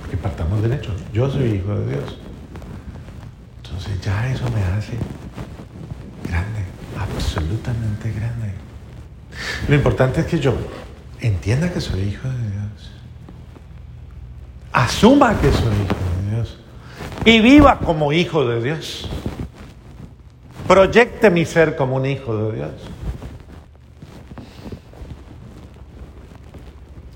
Porque 0.00 0.18
partamos 0.18 0.60
del 0.60 0.74
hecho. 0.74 0.94
Yo 1.14 1.30
soy 1.30 1.52
hijo 1.52 1.74
de 1.74 1.94
Dios. 1.94 2.18
Entonces 3.64 3.98
ya 4.02 4.30
eso 4.30 4.44
me 4.50 4.62
hace 4.62 4.98
grande, 6.28 6.62
absolutamente 6.98 8.12
grande. 8.12 8.52
Lo 9.66 9.74
importante 9.76 10.20
es 10.20 10.26
que 10.26 10.40
yo 10.40 10.54
entienda 11.20 11.72
que 11.72 11.80
soy 11.80 12.00
hijo 12.02 12.28
de 12.28 12.50
Dios. 12.50 12.92
Asuma 14.70 15.40
que 15.40 15.50
soy 15.52 15.72
hijo 15.72 15.96
de 16.26 16.36
Dios. 16.36 16.58
Y 17.24 17.40
viva 17.40 17.78
como 17.78 18.12
hijo 18.12 18.46
de 18.46 18.62
Dios. 18.62 19.08
Proyecte 20.68 21.30
mi 21.30 21.46
ser 21.46 21.76
como 21.76 21.96
un 21.96 22.04
hijo 22.04 22.36
de 22.36 22.56
Dios. 22.56 22.72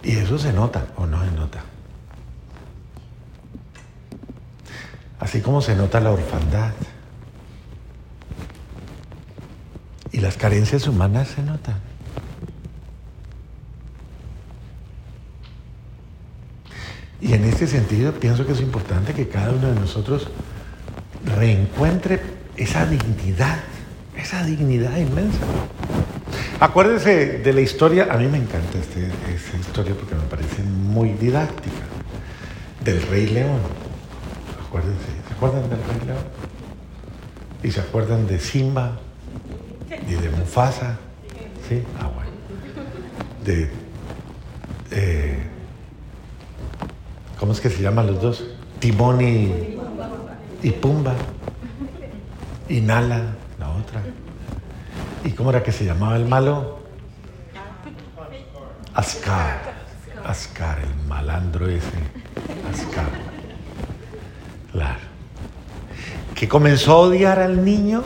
Y 0.05 0.17
eso 0.17 0.39
se 0.39 0.53
nota 0.53 0.87
o 0.97 1.07
no 1.07 1.25
se 1.25 1.31
nota. 1.33 1.65
Así 5.19 5.41
como 5.41 5.63
se 5.63 5.75
nota 5.75 5.99
la 5.99 6.11
orfandad. 6.11 6.75
Y 10.13 10.21
las 10.21 10.37
carencias 10.37 10.87
humanas 10.87 11.29
se 11.29 11.43
notan. 11.43 11.77
Y 17.21 17.33
en 17.33 17.45
este 17.45 17.67
sentido 17.67 18.13
pienso 18.13 18.47
que 18.47 18.53
es 18.53 18.61
importante 18.61 19.15
que 19.15 19.29
cada 19.29 19.53
uno 19.53 19.69
de 19.69 19.81
nosotros 19.81 20.29
reencuentre 21.25 22.21
esa 22.57 22.85
dignidad, 22.85 23.61
esa 24.15 24.45
dignidad 24.45 24.99
inmensa. 24.99 25.41
Acuérdense 26.61 27.39
de 27.39 27.53
la 27.53 27.61
historia, 27.61 28.09
a 28.11 28.17
mí 28.17 28.27
me 28.27 28.39
encanta 28.39 28.79
este, 28.79 29.07
esta 29.35 29.57
historia 29.59 29.95
porque 29.95 30.15
me 30.15 30.23
parece 30.23 30.63
muy 30.63 31.11
didáctica, 31.11 31.85
del 32.85 33.03
Rey 33.03 33.27
León. 33.27 33.61
Acuérdense, 34.67 35.07
¿se 35.29 35.35
acuerdan 35.35 35.63
del 35.69 35.79
Rey 35.79 36.07
León? 36.07 36.25
¿Y 37.63 37.71
se 37.71 37.81
acuerdan 37.81 38.27
de 38.27 38.39
Simba 38.39 38.99
y 40.09 40.15
de 40.15 40.31
Mufasa? 40.31 40.99
¿Sí? 41.69 41.83
Ah, 41.99 42.11
bueno. 42.15 42.31
De... 43.45 43.71
Eh, 44.91 45.39
¿Cómo 47.39 47.53
es 47.53 47.61
que 47.61 47.71
se 47.71 47.83
llaman 47.83 48.07
los 48.07 48.23
dos? 48.23 48.45
Timón 48.79 49.21
y, 49.21 49.79
y 50.63 50.71
Pumba. 50.71 51.15
Y 52.69 52.81
Nala, 52.81 53.35
la 53.59 53.71
otra. 53.71 54.03
¿Y 55.25 55.31
cómo 55.31 55.51
era 55.51 55.63
que 55.63 55.73
se 55.73 55.85
llamaba 55.85 56.17
el 56.17 56.27
malo? 56.27 56.81
Ascar. 58.93 59.75
Ascar, 60.25 60.79
el 60.81 61.09
malandro 61.09 61.67
ese. 61.69 61.99
Ascar. 62.71 63.11
Claro. 64.71 65.01
Que 66.35 66.47
comenzó 66.47 66.93
a 66.93 66.99
odiar 66.99 67.39
al 67.39 67.65
niño 67.65 68.03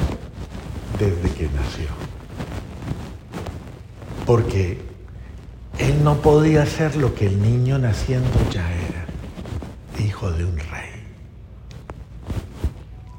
desde 0.98 1.34
que 1.34 1.48
nació. 1.48 1.88
Porque 4.24 4.80
él 5.78 6.04
no 6.04 6.16
podía 6.18 6.66
ser 6.66 6.96
lo 6.96 7.14
que 7.14 7.26
el 7.26 7.42
niño 7.42 7.78
naciendo 7.78 8.30
ya 8.50 8.70
era. 8.72 9.06
Hijo 10.04 10.30
de 10.30 10.44
un 10.44 10.56
rey. 10.56 10.88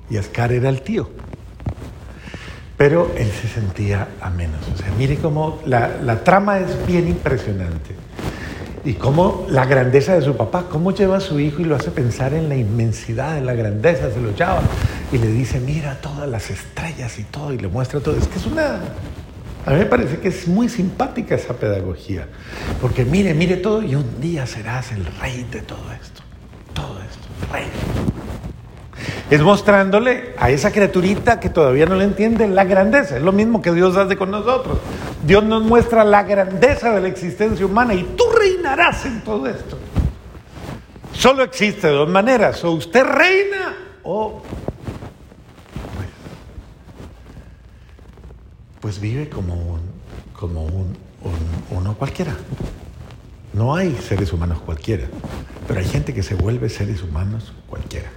Y 0.10 0.18
Ascar 0.18 0.54
era 0.54 0.70
el 0.70 0.82
tío 0.82 1.10
pero 2.80 3.12
él 3.18 3.30
se 3.30 3.50
sentía 3.50 4.08
a 4.22 4.30
menos. 4.30 4.62
O 4.74 4.78
sea, 4.78 4.88
mire 4.98 5.18
cómo 5.18 5.60
la, 5.66 5.98
la, 6.02 6.24
trama 6.24 6.60
es 6.60 6.88
bien 6.88 7.10
impresionante. 7.10 7.94
Y 8.86 8.94
cómo 8.94 9.46
la 9.50 9.66
grandeza 9.66 10.16
de 10.16 10.22
su 10.22 10.38
papá, 10.38 10.68
cómo 10.70 10.94
lleva 10.94 11.18
a 11.18 11.20
su 11.20 11.42
hijo 11.42 11.60
y 11.60 11.66
lo 11.66 11.76
hace 11.76 11.92
pensar 11.92 12.34
en 12.34 12.48
la 12.48 12.56
inmensidad, 12.56 13.38
en 13.38 13.46
la 13.46 13.54
grandeza, 13.54 14.10
se 14.14 14.22
lo 14.22 14.34
lleva 14.34 14.62
y 15.12 15.18
le 15.18 15.28
dice, 15.28 15.60
mira 15.60 16.00
todas 16.00 16.30
las 16.30 16.50
estrellas 16.50 17.20
y 17.20 17.26
todo, 17.26 17.52
y 17.52 17.58
le 17.58 17.68
muestra 17.68 18.00
todo. 18.00 18.16
Es 18.16 18.30
que 18.30 18.40
es 18.40 18.46
una... 18.46 18.80
A 19.66 19.72
mí 19.72 19.80
me 19.80 19.86
parece 19.86 20.20
que 20.20 20.30
es 20.30 20.48
muy 20.48 20.70
simpática 20.70 21.36
esa 21.36 21.56
pedagogía, 21.56 22.28
porque 22.80 23.04
mire, 23.04 23.34
mire 23.34 23.58
todo 23.58 23.84
y 23.84 23.94
un 23.96 24.22
día 24.22 24.48
serás 24.48 24.94
el 24.94 25.06
rey 25.20 25.46
de 25.52 25.60
todo 25.64 25.84
esto, 26.02 26.22
todo 26.74 26.98
esto, 27.02 27.28
rey. 27.52 27.66
Es 29.30 29.42
mostrándole 29.42 30.34
a 30.40 30.50
esa 30.50 30.72
criaturita 30.72 31.40
que 31.40 31.50
todavía 31.50 31.86
no 31.86 31.96
le 31.96 32.04
entiende 32.06 32.48
la 32.48 32.64
grandeza. 32.64 33.18
Es 33.18 33.22
lo 33.24 33.32
mismo 33.32 33.62
que 33.62 33.72
Dios 33.72 33.96
hace 33.96 34.18
con 34.18 34.32
nosotros. 34.32 34.80
Dios 35.24 35.44
nos 35.44 35.62
muestra 35.64 36.04
la 36.04 36.24
grandeza 36.24 36.92
de 36.94 37.02
la 37.02 37.08
existencia 37.10 37.64
humana 37.66 37.94
y 37.94 38.04
tú 38.18 38.24
reinarás 38.38 39.06
en 39.06 39.22
todo 39.24 39.46
esto. 39.48 39.78
Solo 41.14 41.44
existe 41.44 41.88
de 41.88 41.94
dos 41.94 42.10
maneras. 42.10 42.64
O 42.64 42.72
usted 42.72 43.04
reina 43.04 43.76
o 44.04 44.42
pues, 48.80 49.00
vive 49.00 49.30
como 49.30 49.54
un, 49.54 49.82
como 50.34 50.64
un, 50.66 50.96
un- 51.24 51.78
uno 51.78 51.94
cualquiera. 51.96 52.36
No 53.54 53.76
hay 53.76 53.96
seres 53.96 54.32
humanos 54.34 54.60
cualquiera, 54.62 55.08
pero 55.68 55.80
hay 55.80 55.86
gente 55.86 56.14
que 56.14 56.24
se 56.24 56.36
vuelve 56.36 56.70
seres 56.70 57.04
humanos 57.04 57.52
cualquiera. 57.68 58.10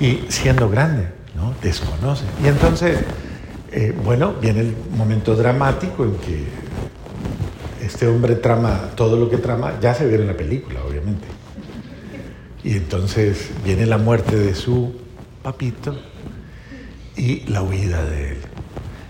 Y 0.00 0.20
siendo 0.28 0.68
grande, 0.68 1.08
¿no? 1.34 1.54
Desconoce. 1.62 2.24
Y 2.42 2.48
entonces, 2.48 2.98
eh, 3.72 3.94
bueno, 4.04 4.34
viene 4.40 4.60
el 4.60 4.74
momento 4.96 5.34
dramático 5.34 6.04
en 6.04 6.16
que 6.16 6.44
este 7.86 8.06
hombre 8.06 8.36
trama 8.36 8.90
todo 8.96 9.16
lo 9.16 9.30
que 9.30 9.38
trama, 9.38 9.78
ya 9.80 9.94
se 9.94 10.06
ve 10.06 10.16
en 10.16 10.26
la 10.26 10.36
película, 10.36 10.80
obviamente. 10.84 11.26
Y 12.64 12.72
entonces 12.72 13.50
viene 13.64 13.86
la 13.86 13.96
muerte 13.96 14.36
de 14.36 14.54
su 14.54 14.92
papito 15.42 15.96
y 17.16 17.44
la 17.48 17.62
huida 17.62 18.04
de 18.04 18.32
él. 18.32 18.38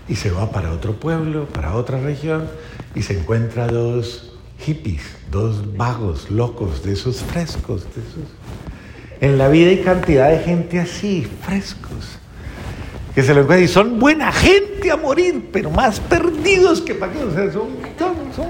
Y 0.07 0.15
se 0.15 0.31
va 0.31 0.51
para 0.51 0.71
otro 0.71 0.93
pueblo, 0.93 1.45
para 1.47 1.75
otra 1.75 1.99
región, 1.99 2.47
y 2.95 3.01
se 3.01 3.19
encuentra 3.19 3.67
dos 3.67 4.33
hippies, 4.59 5.01
dos 5.31 5.75
vagos, 5.75 6.29
locos, 6.29 6.83
de 6.83 6.93
esos 6.93 7.17
frescos, 7.17 7.83
de 7.95 8.01
esos... 8.01 8.23
En 9.19 9.37
la 9.37 9.47
vida 9.47 9.69
hay 9.69 9.81
cantidad 9.81 10.29
de 10.29 10.39
gente 10.39 10.79
así, 10.79 11.27
frescos, 11.41 12.19
que 13.15 13.23
se 13.23 13.33
lo 13.33 13.41
encuentran 13.41 13.63
y 13.63 13.67
son 13.67 13.99
buena 13.99 14.31
gente 14.31 14.91
a 14.91 14.97
morir, 14.97 15.49
pero 15.51 15.71
más 15.71 15.99
perdidos 15.99 16.81
que 16.81 16.93
para 16.93 17.13
qué, 17.13 17.23
o 17.23 17.31
sea, 17.31 17.51
son, 17.51 17.69
son, 17.97 18.15
son 18.35 18.47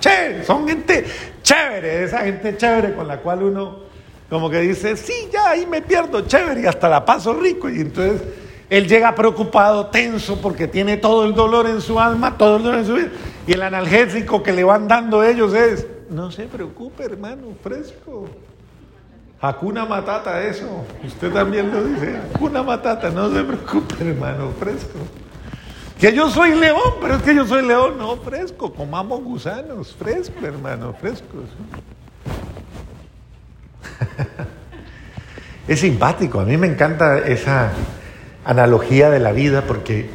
chéveres, 0.00 0.46
son 0.46 0.68
gente 0.68 1.04
chévere, 1.42 2.04
esa 2.04 2.18
gente 2.20 2.56
chévere 2.56 2.94
con 2.94 3.08
la 3.08 3.18
cual 3.18 3.42
uno 3.42 3.80
como 4.28 4.48
que 4.48 4.60
dice, 4.60 4.96
sí, 4.96 5.12
ya 5.30 5.50
ahí 5.50 5.66
me 5.66 5.82
pierdo, 5.82 6.22
chévere, 6.22 6.62
y 6.62 6.66
hasta 6.66 6.88
la 6.88 7.04
paso 7.04 7.34
rico, 7.34 7.68
y 7.68 7.80
entonces 7.80 8.22
él 8.70 8.88
llega 8.88 9.14
preocupado, 9.14 9.88
tenso, 9.88 10.40
porque 10.40 10.66
tiene 10.66 10.96
todo 10.96 11.26
el 11.26 11.34
dolor 11.34 11.66
en 11.66 11.82
su 11.82 12.00
alma, 12.00 12.38
todo 12.38 12.56
el 12.56 12.62
dolor 12.62 12.78
en 12.78 12.86
su 12.86 12.94
vida, 12.94 13.08
y 13.46 13.52
el 13.52 13.62
analgésico 13.62 14.42
que 14.42 14.52
le 14.52 14.64
van 14.64 14.88
dando 14.88 15.22
ellos 15.22 15.52
es, 15.52 15.86
no 16.08 16.30
se 16.30 16.44
preocupe, 16.44 17.04
hermano, 17.04 17.48
fresco. 17.62 18.28
Hakuna 19.42 19.84
Matata, 19.84 20.40
eso. 20.40 20.84
Usted 21.04 21.32
también 21.32 21.72
lo 21.72 21.82
dice. 21.82 22.16
Hakuna 22.32 22.62
Matata, 22.62 23.10
no 23.10 23.28
se 23.28 23.42
preocupe, 23.42 23.96
hermano, 24.08 24.52
fresco. 24.56 25.00
Que 25.98 26.14
yo 26.14 26.30
soy 26.30 26.54
león, 26.54 26.94
pero 27.00 27.16
es 27.16 27.22
que 27.22 27.34
yo 27.34 27.44
soy 27.44 27.66
león, 27.66 27.98
no, 27.98 28.16
fresco. 28.18 28.72
Comamos 28.72 29.20
gusanos, 29.24 29.96
fresco, 29.98 30.46
hermano, 30.46 30.94
frescos. 30.94 31.44
Es 35.68 35.80
simpático, 35.80 36.40
a 36.40 36.44
mí 36.44 36.56
me 36.56 36.66
encanta 36.66 37.18
esa 37.18 37.70
analogía 38.44 39.10
de 39.10 39.20
la 39.20 39.30
vida 39.30 39.62
porque, 39.62 40.10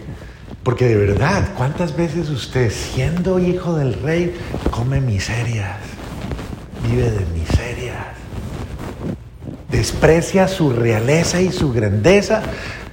porque 0.62 0.86
de 0.86 0.98
verdad, 0.98 1.50
¿cuántas 1.56 1.96
veces 1.96 2.30
usted, 2.30 2.70
siendo 2.70 3.40
hijo 3.40 3.76
del 3.78 3.94
rey, 3.94 4.38
come 4.72 5.00
miserias, 5.00 5.80
vive 6.84 7.12
de 7.12 7.26
miserias? 7.28 7.47
Desprecia 9.70 10.48
su 10.48 10.72
realeza 10.72 11.42
y 11.42 11.52
su 11.52 11.72
grandeza 11.74 12.42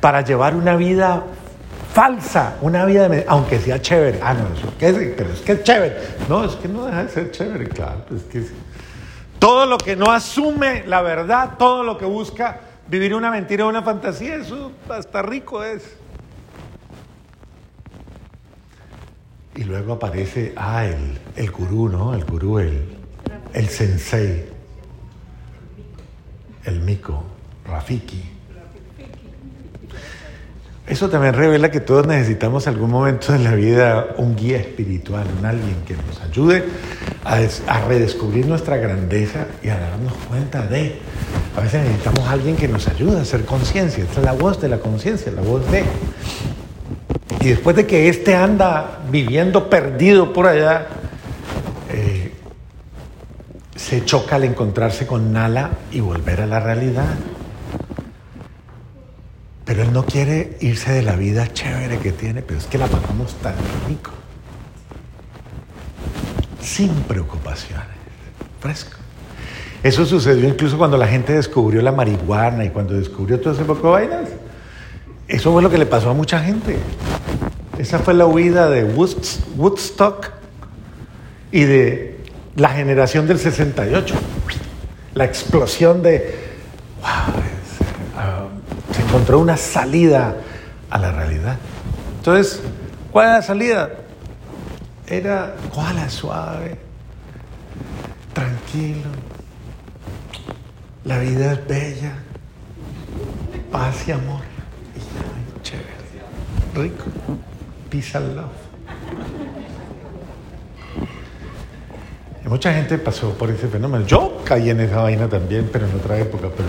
para 0.01 0.23
llevar 0.23 0.55
una 0.57 0.77
vida 0.77 1.23
falsa, 1.93 2.57
una 2.61 2.85
vida, 2.85 3.09
aunque 3.29 3.59
sea 3.61 3.81
chévere. 3.81 4.19
Ah, 4.23 4.35
no, 4.35 4.55
eso, 4.57 4.73
¿qué 4.79 4.89
es? 4.89 4.97
pero 5.17 5.31
es 5.33 5.41
que 5.41 5.53
es 5.53 5.63
chévere. 5.63 5.97
No, 6.29 6.45
es 6.45 6.53
que 6.57 6.67
no 6.69 6.87
deja 6.87 7.05
de 7.05 7.09
ser 7.11 7.31
chévere, 7.31 7.69
claro. 7.69 8.05
Pues 8.09 8.23
que 8.25 8.39
es- 8.41 8.53
todo 9.39 9.67
lo 9.67 9.79
que 9.79 9.95
no 9.95 10.11
asume 10.11 10.85
la 10.87 11.03
verdad, 11.03 11.51
todo 11.59 11.83
lo 11.85 11.97
que 11.99 12.05
busca 12.07 12.61
vivir 12.89 13.15
una 13.15 13.31
mentira 13.31 13.67
o 13.67 13.69
una 13.69 13.83
fantasía, 13.83 14.35
eso 14.37 14.73
hasta 14.89 15.23
rico 15.23 15.63
es. 15.63 15.83
Y 19.57 19.65
luego 19.65 19.93
aparece, 19.95 20.53
ah, 20.57 20.85
el, 20.85 21.19
el 21.37 21.51
gurú, 21.53 21.89
¿no? 21.89 22.13
El 22.15 22.25
gurú, 22.25 22.59
el, 22.59 22.97
el 23.53 23.69
sensei 23.69 24.47
el 26.65 26.81
mico, 26.81 27.25
Rafiki. 27.67 28.31
Eso 30.87 31.09
también 31.09 31.33
revela 31.33 31.71
que 31.71 31.81
todos 31.81 32.07
necesitamos 32.07 32.67
algún 32.67 32.91
momento 32.91 33.35
en 33.35 33.43
la 33.43 33.55
vida 33.55 34.09
un 34.19 34.37
guía 34.37 34.59
espiritual, 34.59 35.27
un 35.39 35.47
alguien 35.47 35.77
que 35.87 35.97
nos 35.97 36.21
ayude 36.21 36.63
a, 37.25 37.39
a 37.69 37.81
redescubrir 37.87 38.47
nuestra 38.47 38.77
grandeza 38.77 39.47
y 39.63 39.71
a 39.71 39.79
darnos 39.79 40.13
cuenta 40.29 40.67
de. 40.67 40.97
A 41.57 41.61
veces 41.63 41.83
necesitamos 41.85 42.29
alguien 42.29 42.57
que 42.57 42.69
nos 42.69 42.87
ayude 42.87 43.19
a 43.19 43.23
hacer 43.23 43.47
conciencia. 43.47 44.05
Esta 44.05 44.21
es 44.21 44.27
la 44.27 44.33
voz 44.33 44.61
de 44.61 44.69
la 44.69 44.79
conciencia, 44.79 45.33
la 45.33 45.41
voz 45.41 45.71
de. 45.71 45.85
Y 47.41 47.49
después 47.49 47.77
de 47.77 47.87
que 47.87 48.11
éste 48.11 48.35
anda 48.35 49.01
viviendo 49.11 49.71
perdido 49.71 50.35
por 50.35 50.47
allá, 50.47 50.87
se 53.95 54.05
choca 54.05 54.35
al 54.35 54.43
encontrarse 54.43 55.07
con 55.07 55.33
Nala 55.33 55.71
y 55.93 56.01
volver 56.01 56.41
a 56.41 56.47
la 56.47 56.59
realidad. 56.59 57.15
Pero 59.65 59.83
él 59.85 59.93
no 59.93 60.05
quiere 60.05 60.57
irse 60.61 60.91
de 60.91 61.03
la 61.03 61.15
vida 61.15 61.53
chévere 61.53 61.99
que 61.99 62.11
tiene, 62.11 62.43
pero 62.43 62.59
es 62.59 62.67
que 62.67 62.77
la 62.77 62.89
pasamos 62.89 63.35
tan 63.35 63.55
rico. 63.87 64.11
Sin 66.61 66.91
preocupaciones. 67.05 67.87
Fresco. 68.59 68.97
Eso 69.85 70.05
sucedió 70.05 70.49
incluso 70.49 70.77
cuando 70.77 70.97
la 70.97 71.07
gente 71.07 71.33
descubrió 71.33 71.81
la 71.81 71.93
marihuana 71.93 72.65
y 72.65 72.71
cuando 72.71 72.95
descubrió 72.95 73.39
todo 73.39 73.55
ese 73.55 73.63
poco 73.63 73.93
vainas. 73.93 74.29
Eso 75.29 75.53
fue 75.53 75.63
lo 75.63 75.71
que 75.71 75.79
le 75.79 75.87
pasó 75.87 76.11
a 76.11 76.15
mucha 76.15 76.41
gente. 76.41 76.79
Esa 77.79 78.01
fue 78.01 78.13
la 78.15 78.27
huida 78.27 78.69
de 78.69 78.93
Woodst- 78.93 79.39
Woodstock 79.57 80.33
y 81.53 81.63
de 81.63 82.14
la 82.57 82.69
generación 82.71 83.27
del 83.27 83.39
68. 83.39 84.15
La 85.15 85.25
explosión 85.25 86.03
de, 86.03 86.35
wow, 87.01 87.41
es, 87.41 88.17
ah, 88.17 88.47
se 88.95 89.03
encontró 89.03 89.39
una 89.39 89.57
salida 89.57 90.37
a 90.91 90.99
la 90.99 91.13
realidad. 91.13 91.57
Entonces, 92.19 92.61
¿cuál 93.13 93.27
era 93.27 93.37
la 93.37 93.43
salida? 93.43 93.91
Era, 95.07 95.55
¿cuál 95.73 96.11
suave? 96.11 96.79
Tranquilo. 98.33 99.11
La 101.05 101.19
vida 101.19 101.53
es 101.53 101.69
bella. 101.69 102.15
Paz 103.71 104.09
y 104.09 104.13
amor. 104.13 104.41
Y 104.97 105.63
chévere. 105.63 105.89
Rico. 106.75 107.05
Peace 107.91 108.17
and 108.17 108.37
love. 108.37 108.64
Mucha 112.47 112.75
gente 112.75 112.99
pasó 112.99 113.31
por 113.33 113.51
ese 113.51 113.69
fenómeno. 113.69 114.07
Yo 114.07 114.43
caí 114.45 114.69
en 114.71 114.81
esa 114.81 115.03
vaina 115.03 115.29
también, 115.29 115.69
pero 115.73 115.87
en 115.87 115.95
otra 115.97 116.19
época. 116.19 116.49
Pero... 116.55 116.69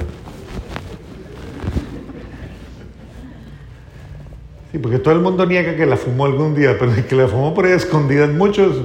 Sí, 4.72 4.78
porque 4.80 5.00
todo 5.00 5.14
el 5.14 5.20
mundo 5.20 5.46
niega 5.46 5.76
que 5.76 5.86
la 5.86 5.98
fumó 5.98 6.26
algún 6.26 6.56
día, 6.56 6.78
pero 6.80 6.94
el 6.94 7.06
que 7.06 7.16
la 7.16 7.28
fumó 7.28 7.54
por 7.54 7.66
ahí 7.66 7.74
escondidas, 7.74 8.30
muchos, 8.30 8.78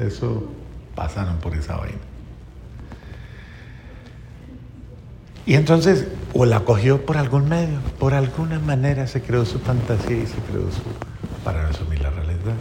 eso 0.00 0.48
pasaron 0.94 1.38
por 1.38 1.54
esa 1.54 1.76
vaina. 1.76 1.98
Y 5.46 5.54
entonces, 5.54 6.06
o 6.34 6.44
la 6.44 6.60
cogió 6.60 7.06
por 7.06 7.16
algún 7.16 7.48
medio, 7.48 7.78
por 7.98 8.12
alguna 8.12 8.58
manera 8.58 9.06
se 9.06 9.22
creó 9.22 9.46
su 9.46 9.58
fantasía 9.60 10.18
y 10.18 10.26
se 10.26 10.36
creó 10.50 10.70
su. 10.70 10.82
para 11.42 11.62
no 11.62 11.68
asumir 11.68 12.02
la 12.02 12.10
realidad. 12.10 12.54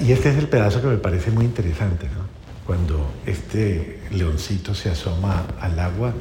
Y 0.00 0.12
este 0.12 0.30
es 0.30 0.38
el 0.38 0.48
pedazo 0.48 0.80
que 0.80 0.86
me 0.86 0.96
parece 0.96 1.30
muy 1.30 1.44
interesante, 1.44 2.06
¿no? 2.06 2.24
Cuando 2.66 3.12
este 3.26 4.00
leoncito 4.10 4.74
se 4.74 4.90
asoma 4.90 5.44
al 5.60 5.78
agua 5.78 6.14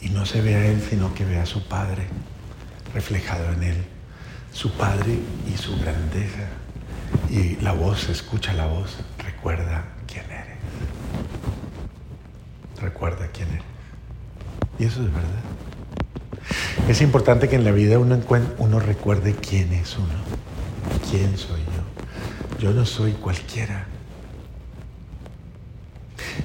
y 0.00 0.10
no 0.10 0.24
se 0.24 0.40
ve 0.40 0.54
a 0.54 0.66
él, 0.66 0.80
sino 0.88 1.12
que 1.12 1.24
ve 1.24 1.38
a 1.38 1.46
su 1.46 1.66
padre 1.66 2.06
reflejado 2.94 3.52
en 3.52 3.62
él, 3.64 3.76
su 4.52 4.70
padre 4.72 5.18
y 5.52 5.56
su 5.56 5.76
grandeza. 5.78 6.48
Y 7.28 7.56
la 7.56 7.72
voz, 7.72 8.08
escucha 8.08 8.52
la 8.52 8.66
voz, 8.66 8.98
recuerda 9.18 9.84
quién 10.06 10.24
eres. 10.26 10.58
Recuerda 12.80 13.26
quién 13.32 13.48
eres. 13.48 13.62
Y 14.78 14.84
eso 14.84 15.00
es 15.02 15.12
verdad. 15.12 15.42
Es 16.88 17.00
importante 17.00 17.48
que 17.48 17.56
en 17.56 17.64
la 17.64 17.72
vida 17.72 17.98
uno, 17.98 18.18
uno 18.58 18.80
recuerde 18.80 19.34
quién 19.34 19.72
es 19.72 19.96
uno, 19.98 21.10
quién 21.10 21.36
soy 21.36 21.60
yo. 22.60 22.72
No 22.72 22.86
soy 22.86 23.12
cualquiera. 23.12 23.86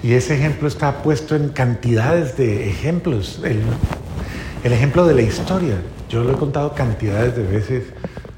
Y 0.01 0.13
ese 0.13 0.35
ejemplo 0.35 0.67
está 0.67 1.03
puesto 1.03 1.35
en 1.35 1.49
cantidades 1.49 2.37
de 2.37 2.69
ejemplos. 2.69 3.41
El, 3.43 3.61
el 4.63 4.73
ejemplo 4.73 5.05
de 5.05 5.13
la 5.13 5.21
historia. 5.21 5.81
Yo 6.09 6.23
lo 6.23 6.33
he 6.33 6.35
contado 6.37 6.73
cantidades 6.73 7.35
de 7.35 7.43
veces 7.43 7.83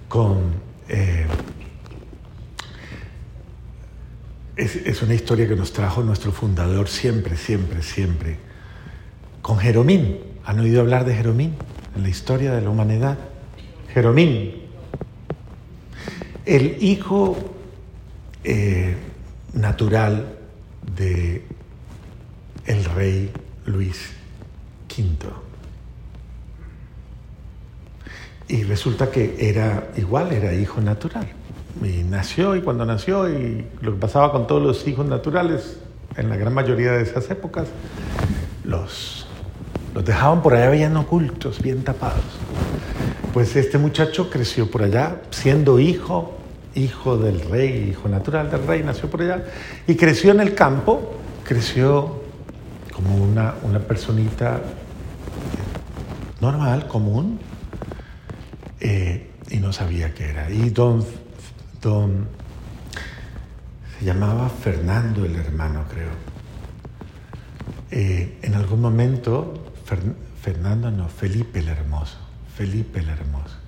con... 0.08 0.38
Eh, 0.90 1.26
es, 4.56 4.76
es, 4.76 5.02
una 5.04 5.14
historia 5.14 5.48
que 5.48 5.56
nos 5.56 5.72
trajo 5.72 6.02
nuestro 6.02 6.32
fundador 6.32 6.88
siempre, 6.88 7.38
siempre, 7.38 7.84
siempre. 7.84 8.38
Con 9.42 9.58
Jeromín. 9.60 10.20
¿Han 10.46 10.60
oído 10.62 10.80
hablar 10.80 11.04
de 11.04 11.14
Jeromín 11.14 11.56
en 11.96 12.04
la 12.04 12.10
historia 12.10 12.54
de 12.54 12.62
la 12.62 12.70
humanidad? 12.70 13.18
Jeromín. 13.94 14.64
El 16.46 16.82
hijo 16.82 17.57
eh, 18.50 18.96
natural 19.54 20.26
de 20.96 21.44
el 22.66 22.86
rey 22.86 23.30
Luis 23.66 24.14
V. 24.90 25.28
Y 28.48 28.64
resulta 28.64 29.12
que 29.12 29.36
era 29.38 29.90
igual, 29.98 30.32
era 30.32 30.54
hijo 30.54 30.80
natural. 30.80 31.28
Y 31.84 32.04
nació 32.04 32.56
y 32.56 32.62
cuando 32.62 32.86
nació 32.86 33.30
y 33.30 33.66
lo 33.82 33.96
que 33.96 34.00
pasaba 34.00 34.32
con 34.32 34.48
todos 34.48 34.64
los 34.64 34.88
hijos 34.88 35.06
naturales 35.06 35.80
en 36.16 36.30
la 36.30 36.38
gran 36.38 36.54
mayoría 36.54 36.94
de 36.94 37.04
esas 37.04 37.30
épocas, 37.30 37.68
los, 38.64 39.28
los 39.94 40.06
dejaban 40.06 40.42
por 40.42 40.54
allá 40.54 40.70
bien 40.70 40.96
ocultos, 40.96 41.62
bien 41.62 41.84
tapados. 41.84 42.24
Pues 43.34 43.58
este 43.58 43.78
muchacho 43.78 44.30
creció 44.30 44.72
por 44.72 44.84
allá 44.84 45.22
siendo 45.32 45.80
hijo, 45.80 46.37
hijo 46.78 47.18
del 47.18 47.42
rey, 47.50 47.90
hijo 47.90 48.08
natural 48.08 48.50
del 48.50 48.66
rey, 48.66 48.84
nació 48.84 49.10
por 49.10 49.22
allá 49.22 49.44
y 49.88 49.96
creció 49.96 50.32
en 50.32 50.40
el 50.40 50.54
campo, 50.54 51.16
creció 51.44 52.22
como 52.94 53.16
una, 53.16 53.56
una 53.64 53.80
personita 53.80 54.62
normal, 56.40 56.88
común, 56.88 57.40
eh, 58.80 59.32
y 59.50 59.58
no 59.58 59.74
sabía 59.74 60.14
qué 60.14 60.30
era. 60.30 60.50
Y 60.52 60.70
don, 60.70 61.04
don, 61.82 62.28
se 63.98 64.06
llamaba 64.06 64.50
Fernando 64.50 65.26
el 65.26 65.36
hermano, 65.36 65.86
creo. 65.90 66.12
Eh, 67.90 68.40
en 68.42 68.54
algún 68.54 68.82
momento, 68.82 69.54
Fernando 70.42 70.92
no, 70.92 71.08
Felipe 71.08 71.60
el 71.60 71.70
hermoso, 71.70 72.18
Felipe 72.56 73.00
el 73.00 73.10
hermoso. 73.10 73.67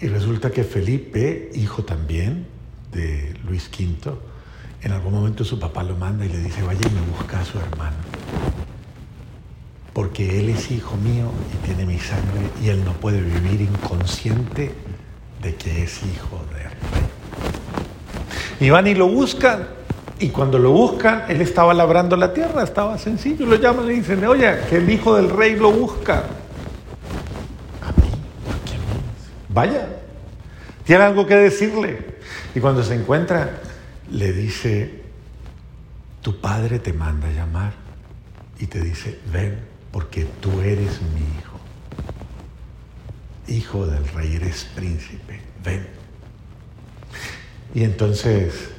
Y 0.00 0.08
resulta 0.08 0.50
que 0.50 0.64
Felipe, 0.64 1.50
hijo 1.54 1.84
también 1.84 2.46
de 2.92 3.34
Luis 3.46 3.68
V, 3.68 4.12
en 4.82 4.92
algún 4.92 5.12
momento 5.12 5.44
su 5.44 5.58
papá 5.58 5.82
lo 5.82 5.96
manda 5.96 6.24
y 6.24 6.28
le 6.28 6.38
dice, 6.38 6.62
vaya 6.62 6.80
y 6.80 6.94
me 6.94 7.02
busca 7.16 7.40
a 7.40 7.44
su 7.44 7.58
hermano 7.58 7.96
porque 9.92 10.38
Él 10.40 10.48
es 10.50 10.70
hijo 10.70 10.96
mío 10.96 11.30
y 11.52 11.66
tiene 11.66 11.84
mi 11.84 11.98
sangre 11.98 12.48
y 12.62 12.68
Él 12.68 12.84
no 12.84 12.92
puede 12.94 13.20
vivir 13.20 13.60
inconsciente 13.60 14.72
de 15.42 15.54
que 15.56 15.82
es 15.82 16.00
hijo 16.02 16.40
de 16.54 16.62
Él. 16.62 16.70
Y 18.60 18.70
van 18.70 18.86
y 18.86 18.94
lo 18.94 19.08
buscan 19.08 19.66
y 20.18 20.28
cuando 20.28 20.58
lo 20.58 20.70
buscan, 20.72 21.24
Él 21.28 21.40
estaba 21.40 21.74
labrando 21.74 22.16
la 22.16 22.32
tierra, 22.32 22.62
estaba 22.62 22.98
sencillo, 22.98 23.46
lo 23.46 23.56
llaman 23.56 23.90
y 23.90 23.94
dicen, 23.94 24.24
oye, 24.26 24.60
que 24.68 24.76
el 24.76 24.88
hijo 24.90 25.16
del 25.16 25.30
rey 25.30 25.56
lo 25.56 25.72
busca. 25.72 26.24
A 27.82 27.92
mí, 28.00 28.10
¿a 28.48 28.56
quién 28.68 28.80
Vaya, 29.52 29.88
tiene 30.84 31.04
algo 31.04 31.26
que 31.26 31.36
decirle. 31.36 31.98
Y 32.54 32.60
cuando 32.60 32.82
se 32.82 32.94
encuentra, 32.94 33.60
le 34.10 34.32
dice, 34.32 35.02
tu 36.22 36.40
padre 36.40 36.78
te 36.78 36.92
manda 36.92 37.28
a 37.28 37.32
llamar 37.32 37.72
y 38.58 38.66
te 38.66 38.80
dice, 38.80 39.18
ven 39.32 39.58
porque 39.90 40.24
tú 40.40 40.60
eres 40.60 41.00
mi 41.02 41.20
hijo. 41.20 41.58
Hijo 43.48 43.86
del 43.86 44.06
rey, 44.08 44.36
eres 44.36 44.64
príncipe, 44.76 45.40
ven. 45.64 45.86
Y 47.74 47.82
entonces 47.84 48.70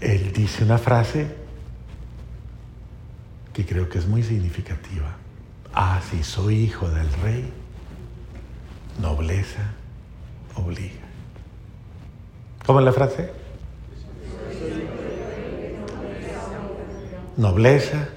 él 0.00 0.32
dice 0.32 0.64
una 0.64 0.78
frase 0.78 1.28
que 3.52 3.64
creo 3.64 3.88
que 3.88 3.98
es 3.98 4.06
muy 4.06 4.24
significativa. 4.24 5.16
Ah, 5.72 6.00
si 6.10 6.24
soy 6.24 6.56
hijo 6.56 6.88
del 6.88 7.12
rey, 7.22 7.52
nobleza 9.00 9.72
obliga. 10.56 11.04
¿Cómo 12.66 12.78
es 12.80 12.84
la 12.84 12.92
frase? 12.92 13.30
Nobleza 17.36 18.08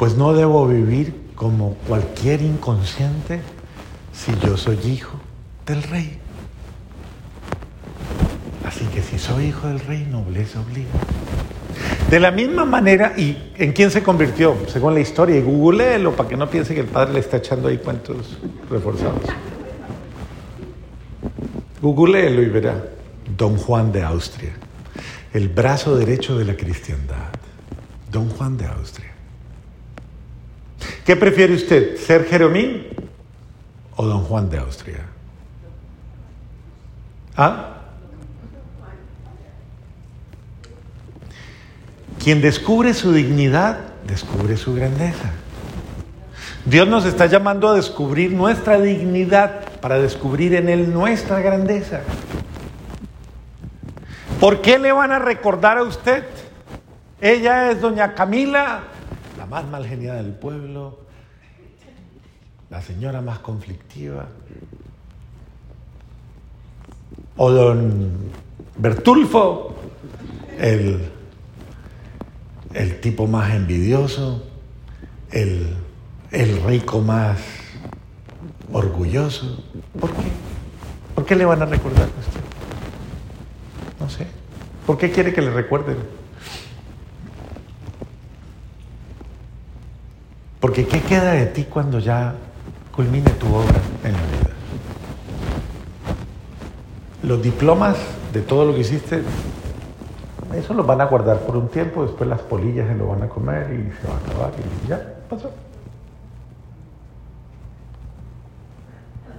pues 0.00 0.16
no 0.16 0.32
debo 0.32 0.66
vivir 0.66 1.14
como 1.34 1.74
cualquier 1.86 2.40
inconsciente 2.40 3.42
si 4.14 4.32
yo 4.38 4.56
soy 4.56 4.78
hijo 4.86 5.20
del 5.66 5.82
rey. 5.82 6.18
Así 8.64 8.86
que 8.86 9.02
si 9.02 9.18
soy 9.18 9.48
hijo 9.48 9.68
del 9.68 9.80
rey, 9.80 10.08
nobleza 10.10 10.58
obliga. 10.62 10.88
De 12.10 12.18
la 12.18 12.32
misma 12.32 12.64
manera, 12.64 13.14
¿y 13.16 13.52
en 13.54 13.72
quién 13.72 13.92
se 13.92 14.02
convirtió? 14.02 14.56
Según 14.66 14.94
la 14.94 15.00
historia, 15.00 15.36
y 15.36 15.42
googleelo 15.42 16.16
para 16.16 16.28
que 16.28 16.36
no 16.36 16.50
piense 16.50 16.74
que 16.74 16.80
el 16.80 16.88
padre 16.88 17.12
le 17.14 17.20
está 17.20 17.36
echando 17.36 17.68
ahí 17.68 17.78
cuentos 17.78 18.36
reforzados. 18.68 19.22
Googleelo 21.80 22.42
y 22.42 22.46
verá. 22.46 22.84
Don 23.36 23.56
Juan 23.56 23.92
de 23.92 24.02
Austria, 24.02 24.50
el 25.32 25.48
brazo 25.48 25.96
derecho 25.96 26.36
de 26.36 26.44
la 26.44 26.56
cristiandad. 26.56 27.30
Don 28.10 28.28
Juan 28.28 28.56
de 28.56 28.66
Austria. 28.66 29.12
¿Qué 31.04 31.14
prefiere 31.14 31.54
usted, 31.54 31.96
ser 31.96 32.24
Jeromín 32.24 32.88
o 33.94 34.04
don 34.04 34.24
Juan 34.24 34.50
de 34.50 34.58
Austria? 34.58 35.06
¿Ah? 37.36 37.79
Quien 42.22 42.40
descubre 42.40 42.94
su 42.94 43.12
dignidad, 43.12 43.78
descubre 44.06 44.56
su 44.56 44.74
grandeza. 44.74 45.30
Dios 46.64 46.86
nos 46.86 47.06
está 47.06 47.26
llamando 47.26 47.68
a 47.68 47.74
descubrir 47.74 48.32
nuestra 48.32 48.78
dignidad 48.78 49.64
para 49.80 49.98
descubrir 49.98 50.54
en 50.54 50.68
Él 50.68 50.92
nuestra 50.92 51.40
grandeza. 51.40 52.02
¿Por 54.38 54.60
qué 54.60 54.78
le 54.78 54.92
van 54.92 55.12
a 55.12 55.18
recordar 55.18 55.78
a 55.78 55.82
usted? 55.82 56.24
Ella 57.20 57.70
es 57.70 57.80
doña 57.80 58.14
Camila 58.14 58.84
la 59.40 59.46
más 59.46 59.64
mal 59.64 59.86
geniada 59.86 60.22
del 60.22 60.34
pueblo, 60.34 60.98
la 62.68 62.82
señora 62.82 63.22
más 63.22 63.38
conflictiva, 63.38 64.28
o 67.38 67.50
don 67.50 68.10
Bertulfo, 68.76 69.76
el, 70.58 71.10
el 72.74 73.00
tipo 73.00 73.26
más 73.26 73.54
envidioso, 73.54 74.44
el, 75.30 75.76
el 76.30 76.62
rico 76.62 77.00
más 77.00 77.38
orgulloso. 78.72 79.62
¿Por 79.98 80.10
qué? 80.10 80.28
¿Por 81.14 81.24
qué 81.26 81.36
le 81.36 81.44
van 81.44 81.62
a 81.62 81.66
recordar 81.66 82.04
a 82.04 82.20
usted? 82.20 82.40
No 83.98 84.08
sé. 84.08 84.26
¿Por 84.86 84.98
qué 84.98 85.10
quiere 85.10 85.32
que 85.32 85.42
le 85.42 85.50
recuerden? 85.50 85.96
Porque 90.60 90.86
¿qué 90.86 91.00
queda 91.00 91.32
de 91.32 91.46
ti 91.46 91.64
cuando 91.64 91.98
ya 91.98 92.34
culmine 92.92 93.30
tu 93.32 93.46
obra 93.46 93.80
en 94.04 94.12
la 94.12 94.18
vida? 94.18 94.50
Los 97.22 97.42
diplomas 97.42 97.96
de 98.32 98.42
todo 98.42 98.66
lo 98.66 98.74
que 98.74 98.80
hiciste, 98.80 99.22
eso 100.54 100.74
los 100.74 100.86
van 100.86 101.00
a 101.00 101.04
guardar 101.06 101.40
por 101.40 101.56
un 101.56 101.68
tiempo, 101.68 102.02
después 102.02 102.28
las 102.28 102.40
polillas 102.40 102.88
se 102.88 102.94
lo 102.94 103.08
van 103.08 103.22
a 103.22 103.28
comer 103.28 103.70
y 103.72 103.92
se 104.00 104.08
va 104.08 104.14
a 104.14 104.18
acabar 104.18 104.52
y 104.58 104.88
ya 104.88 105.00
pasó. 105.28 105.50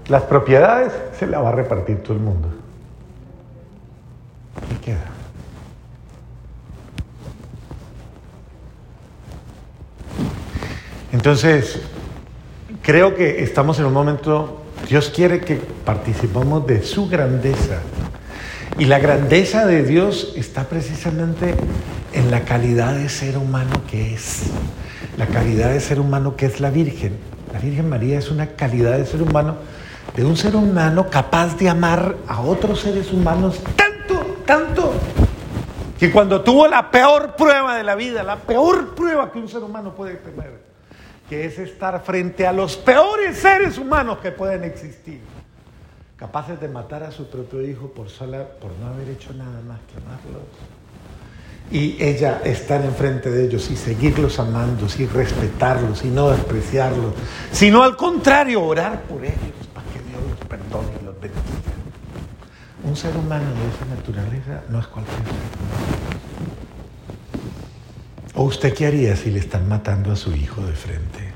Las 0.08 0.24
propiedades 0.24 0.94
se 1.18 1.28
las 1.28 1.44
va 1.44 1.50
a 1.50 1.52
repartir 1.54 2.02
todo 2.04 2.14
el 2.14 2.20
mundo. 2.20 2.50
¿Qué 4.70 4.86
queda? 4.86 5.06
Entonces, 11.12 11.82
creo 12.82 13.16
que 13.16 13.44
estamos 13.44 13.80
en 13.80 13.86
un 13.86 13.94
momento, 13.94 14.62
Dios 14.88 15.10
quiere 15.10 15.42
que 15.42 15.56
participemos 15.56 16.66
de 16.66 16.84
su 16.84 17.08
grandeza. 17.08 17.80
Y 18.82 18.86
la 18.86 18.98
grandeza 18.98 19.68
de 19.68 19.84
Dios 19.84 20.34
está 20.36 20.64
precisamente 20.64 21.54
en 22.14 22.32
la 22.32 22.46
calidad 22.46 22.96
de 22.96 23.10
ser 23.10 23.38
humano 23.38 23.84
que 23.88 24.16
es. 24.16 24.46
La 25.20 25.28
calidad 25.28 25.70
de 25.70 25.80
ser 25.80 26.00
humano 26.00 26.36
que 26.36 26.48
es 26.48 26.60
la 26.60 26.72
Virgen. 26.72 27.16
La 27.54 27.60
Virgen 27.60 27.88
María 27.88 28.18
es 28.18 28.32
una 28.32 28.56
calidad 28.56 28.98
de 28.98 29.06
ser 29.06 29.22
humano, 29.22 29.58
de 30.16 30.26
un 30.26 30.36
ser 30.36 30.56
humano 30.56 31.12
capaz 31.12 31.58
de 31.58 31.70
amar 31.70 32.16
a 32.28 32.42
otros 32.42 32.80
seres 32.80 33.14
humanos 33.14 33.62
tanto, 33.76 34.38
tanto 34.48 34.96
que 36.00 36.12
cuando 36.12 36.42
tuvo 36.42 36.68
la 36.68 36.90
peor 36.90 37.36
prueba 37.36 37.78
de 37.78 37.84
la 37.84 37.94
vida, 37.94 38.24
la 38.24 38.38
peor 38.38 38.96
prueba 38.96 39.32
que 39.32 39.38
un 39.38 39.48
ser 39.48 39.62
humano 39.62 39.94
puede 39.94 40.16
tener, 40.16 40.60
que 41.30 41.46
es 41.46 41.60
estar 41.60 42.02
frente 42.04 42.48
a 42.48 42.52
los 42.52 42.78
peores 42.78 43.38
seres 43.38 43.78
humanos 43.78 44.18
que 44.24 44.32
pueden 44.32 44.64
existir, 44.64 45.20
capaces 46.22 46.62
de 46.62 46.68
matar 46.68 47.02
a 47.02 47.10
su 47.10 47.26
propio 47.26 47.66
hijo 47.68 47.88
por, 47.88 48.08
sola, 48.08 48.48
por 48.48 48.70
no 48.74 48.90
haber 48.94 49.10
hecho 49.10 49.34
nada 49.34 49.60
más 49.68 49.80
que 49.92 49.98
amarlos. 49.98 50.44
Y 51.72 51.98
ella 52.00 52.42
estar 52.46 52.86
enfrente 52.86 53.32
de 53.32 53.46
ellos 53.46 53.72
y 53.72 53.76
seguirlos 53.76 54.38
amando, 54.38 54.86
y 55.00 55.08
respetarlos 55.08 56.06
y 56.06 56.10
no 56.10 56.30
despreciarlos, 56.30 57.16
sino 57.52 57.82
al 57.82 57.98
contrario, 57.98 58.64
orar 58.64 59.02
por 59.06 59.26
ellos 59.26 59.68
para 59.74 59.88
que 59.88 60.00
Dios 60.08 60.22
los 60.30 60.48
perdone 60.48 60.90
y 61.02 61.06
los 61.06 61.20
bendiga. 61.20 61.42
Un 62.84 62.96
ser 62.96 63.18
humano 63.18 63.46
de 63.46 63.68
esa 63.76 63.86
naturaleza 63.96 64.64
no 64.70 64.80
es 64.80 64.86
cualquier 64.86 65.18
ser 65.18 65.26
humano. 65.26 65.42
¿O 68.36 68.44
usted 68.44 68.76
qué 68.76 68.86
haría 68.86 69.16
si 69.16 69.32
le 69.32 69.40
están 69.40 69.68
matando 69.68 70.12
a 70.12 70.16
su 70.16 70.36
hijo 70.36 70.64
de 70.68 70.74
frente? 70.74 71.32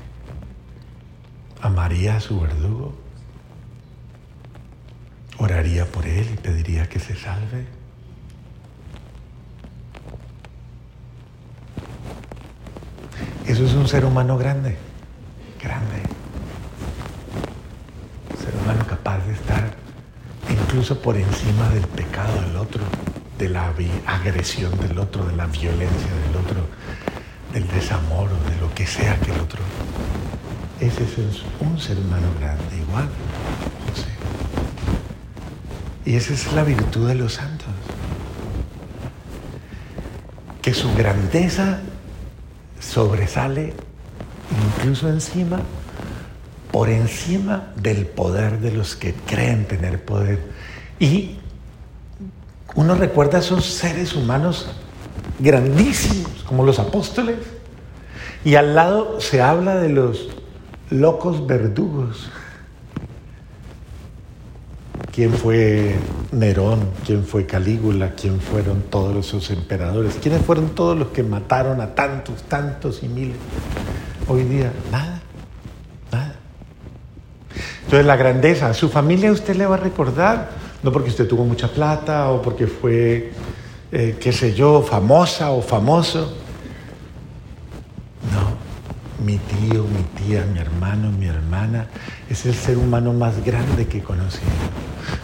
¿Amaría 1.60 2.18
a 2.18 2.20
su 2.20 2.38
verdugo? 2.38 3.05
¿Oraría 5.38 5.84
por 5.84 6.06
él 6.06 6.26
y 6.32 6.36
pediría 6.36 6.88
que 6.88 6.98
se 6.98 7.14
salve? 7.14 7.66
Eso 13.46 13.64
es 13.64 13.74
un 13.74 13.86
ser 13.86 14.04
humano 14.04 14.38
grande, 14.38 14.76
grande. 15.62 16.02
Un 18.30 18.44
ser 18.44 18.54
humano 18.62 18.86
capaz 18.86 19.18
de 19.26 19.34
estar 19.34 19.76
incluso 20.48 21.00
por 21.00 21.16
encima 21.16 21.68
del 21.70 21.86
pecado 21.86 22.40
del 22.40 22.56
otro, 22.56 22.82
de 23.38 23.48
la 23.48 23.72
agresión 24.06 24.76
del 24.80 24.98
otro, 24.98 25.26
de 25.26 25.36
la 25.36 25.46
violencia 25.46 26.10
del 26.26 26.36
otro, 26.36 26.66
del 27.52 27.68
desamor 27.68 28.30
o 28.30 28.50
de 28.50 28.56
lo 28.60 28.74
que 28.74 28.86
sea 28.86 29.18
que 29.20 29.32
el 29.32 29.40
otro. 29.40 29.60
Ese 30.80 31.04
es 31.04 31.42
un 31.60 31.78
ser 31.78 31.98
humano 31.98 32.28
grande, 32.40 32.76
igual. 32.76 33.08
Y 36.06 36.14
esa 36.14 36.32
es 36.32 36.52
la 36.52 36.62
virtud 36.62 37.08
de 37.08 37.16
los 37.16 37.34
santos. 37.34 37.66
Que 40.62 40.72
su 40.72 40.94
grandeza 40.94 41.80
sobresale 42.80 43.74
incluso 44.78 45.08
encima, 45.08 45.60
por 46.70 46.88
encima 46.88 47.72
del 47.76 48.06
poder 48.06 48.60
de 48.60 48.70
los 48.70 48.94
que 48.94 49.14
creen 49.14 49.66
tener 49.66 50.04
poder. 50.04 50.38
Y 51.00 51.36
uno 52.76 52.94
recuerda 52.94 53.38
a 53.38 53.40
esos 53.40 53.66
seres 53.66 54.14
humanos 54.14 54.68
grandísimos, 55.38 56.44
como 56.44 56.64
los 56.64 56.78
apóstoles, 56.78 57.36
y 58.44 58.54
al 58.54 58.74
lado 58.74 59.20
se 59.20 59.42
habla 59.42 59.76
de 59.76 59.88
los 59.88 60.28
locos 60.90 61.46
verdugos. 61.46 62.30
¿Quién 65.16 65.32
fue 65.32 65.94
Nerón? 66.30 66.90
¿Quién 67.06 67.24
fue 67.24 67.46
Calígula? 67.46 68.10
¿Quién 68.10 68.38
fueron 68.38 68.82
todos 68.82 69.26
esos 69.26 69.48
emperadores? 69.48 70.18
¿Quiénes 70.20 70.42
fueron 70.44 70.74
todos 70.74 70.94
los 70.94 71.08
que 71.08 71.22
mataron 71.22 71.80
a 71.80 71.94
tantos, 71.94 72.42
tantos 72.42 73.02
y 73.02 73.08
miles? 73.08 73.38
Hoy 74.28 74.42
día, 74.42 74.70
nada, 74.92 75.22
nada. 76.12 76.34
Entonces 77.84 78.04
la 78.04 78.16
grandeza, 78.16 78.68
a 78.68 78.74
su 78.74 78.90
familia 78.90 79.32
usted 79.32 79.56
le 79.56 79.64
va 79.64 79.76
a 79.76 79.78
recordar, 79.78 80.50
no 80.82 80.92
porque 80.92 81.08
usted 81.08 81.26
tuvo 81.26 81.46
mucha 81.46 81.68
plata 81.68 82.28
o 82.28 82.42
porque 82.42 82.66
fue, 82.66 83.32
eh, 83.92 84.18
qué 84.20 84.32
sé 84.34 84.52
yo, 84.52 84.82
famosa 84.82 85.50
o 85.50 85.62
famoso. 85.62 86.36
No, 88.34 89.24
mi 89.24 89.38
tío, 89.38 89.82
mi 89.84 90.26
tía, 90.26 90.44
mi 90.52 90.58
hermano, 90.58 91.10
mi 91.10 91.24
hermana, 91.24 91.86
es 92.28 92.44
el 92.44 92.54
ser 92.54 92.76
humano 92.76 93.14
más 93.14 93.42
grande 93.42 93.86
que 93.86 93.96
he 93.96 94.02
conocido 94.02 94.50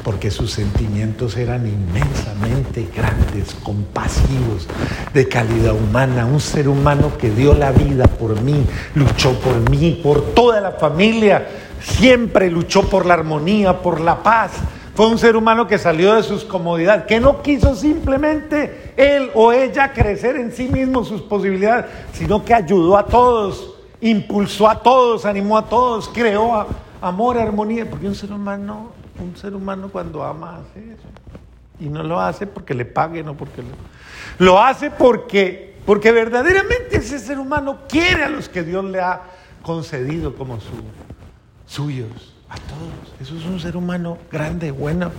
porque 0.04 0.30
sus 0.30 0.52
sentimientos 0.52 1.36
eran 1.36 1.66
inmensamente 1.66 2.88
grandes, 2.94 3.54
compasivos, 3.62 4.68
de 5.12 5.28
calidad 5.28 5.74
humana, 5.74 6.26
un 6.26 6.40
ser 6.40 6.68
humano 6.68 7.12
que 7.18 7.30
dio 7.30 7.54
la 7.54 7.72
vida 7.72 8.04
por 8.06 8.40
mí, 8.42 8.64
luchó 8.94 9.32
por 9.40 9.70
mí, 9.70 10.00
por 10.02 10.34
toda 10.34 10.60
la 10.60 10.72
familia, 10.72 11.46
siempre 11.80 12.50
luchó 12.50 12.82
por 12.82 13.06
la 13.06 13.14
armonía, 13.14 13.80
por 13.80 14.00
la 14.00 14.22
paz. 14.22 14.52
Fue 14.94 15.06
un 15.06 15.18
ser 15.18 15.36
humano 15.36 15.66
que 15.66 15.78
salió 15.78 16.14
de 16.14 16.22
sus 16.22 16.44
comodidades, 16.44 17.04
que 17.06 17.18
no 17.18 17.40
quiso 17.40 17.74
simplemente 17.74 18.92
él 18.96 19.30
o 19.34 19.50
ella 19.50 19.92
crecer 19.92 20.36
en 20.36 20.52
sí 20.52 20.68
mismo 20.68 21.02
sus 21.02 21.22
posibilidades, 21.22 21.86
sino 22.12 22.44
que 22.44 22.52
ayudó 22.52 22.98
a 22.98 23.06
todos, 23.06 23.74
impulsó 24.02 24.68
a 24.68 24.82
todos, 24.82 25.24
animó 25.24 25.56
a 25.56 25.64
todos, 25.64 26.10
creó 26.12 26.66
amor, 27.00 27.38
armonía, 27.38 27.88
porque 27.88 28.06
un 28.06 28.14
ser 28.14 28.32
humano 28.32 28.90
un 29.18 29.36
ser 29.36 29.54
humano 29.54 29.88
cuando 29.90 30.22
ama 30.22 30.56
hace 30.56 30.80
eso. 30.80 31.08
Y 31.80 31.88
no 31.88 32.02
lo 32.02 32.20
hace 32.20 32.46
porque 32.46 32.74
le 32.74 32.84
pague, 32.84 33.22
no 33.22 33.36
porque 33.36 33.62
lo... 33.62 33.68
Lo 34.44 34.62
hace 34.62 34.90
porque, 34.90 35.76
porque 35.84 36.12
verdaderamente 36.12 36.96
ese 36.98 37.18
ser 37.18 37.38
humano 37.38 37.80
quiere 37.88 38.24
a 38.24 38.28
los 38.28 38.48
que 38.48 38.62
Dios 38.62 38.84
le 38.84 39.00
ha 39.00 39.22
concedido 39.62 40.34
como 40.34 40.60
su, 40.60 40.72
suyos. 41.66 42.34
A 42.48 42.56
todos. 42.56 43.18
Eso 43.18 43.34
es 43.36 43.46
un 43.46 43.58
ser 43.60 43.78
humano 43.78 44.18
grande, 44.30 44.70
bueno. 44.70 45.10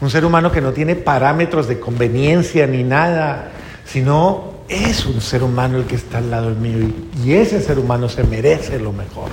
Un 0.00 0.08
ser 0.08 0.24
humano 0.24 0.50
que 0.50 0.62
no 0.62 0.72
tiene 0.72 0.96
parámetros 0.96 1.68
de 1.68 1.78
conveniencia 1.78 2.66
ni 2.66 2.82
nada, 2.82 3.50
sino 3.84 4.54
es 4.68 5.04
un 5.04 5.20
ser 5.20 5.42
humano 5.42 5.76
el 5.76 5.84
que 5.84 5.96
está 5.96 6.18
al 6.18 6.30
lado 6.30 6.50
mío 6.54 6.78
y, 6.78 7.20
y 7.22 7.34
ese 7.34 7.60
ser 7.60 7.78
humano 7.78 8.08
se 8.08 8.24
merece 8.24 8.78
lo 8.78 8.92
mejor. 8.92 9.28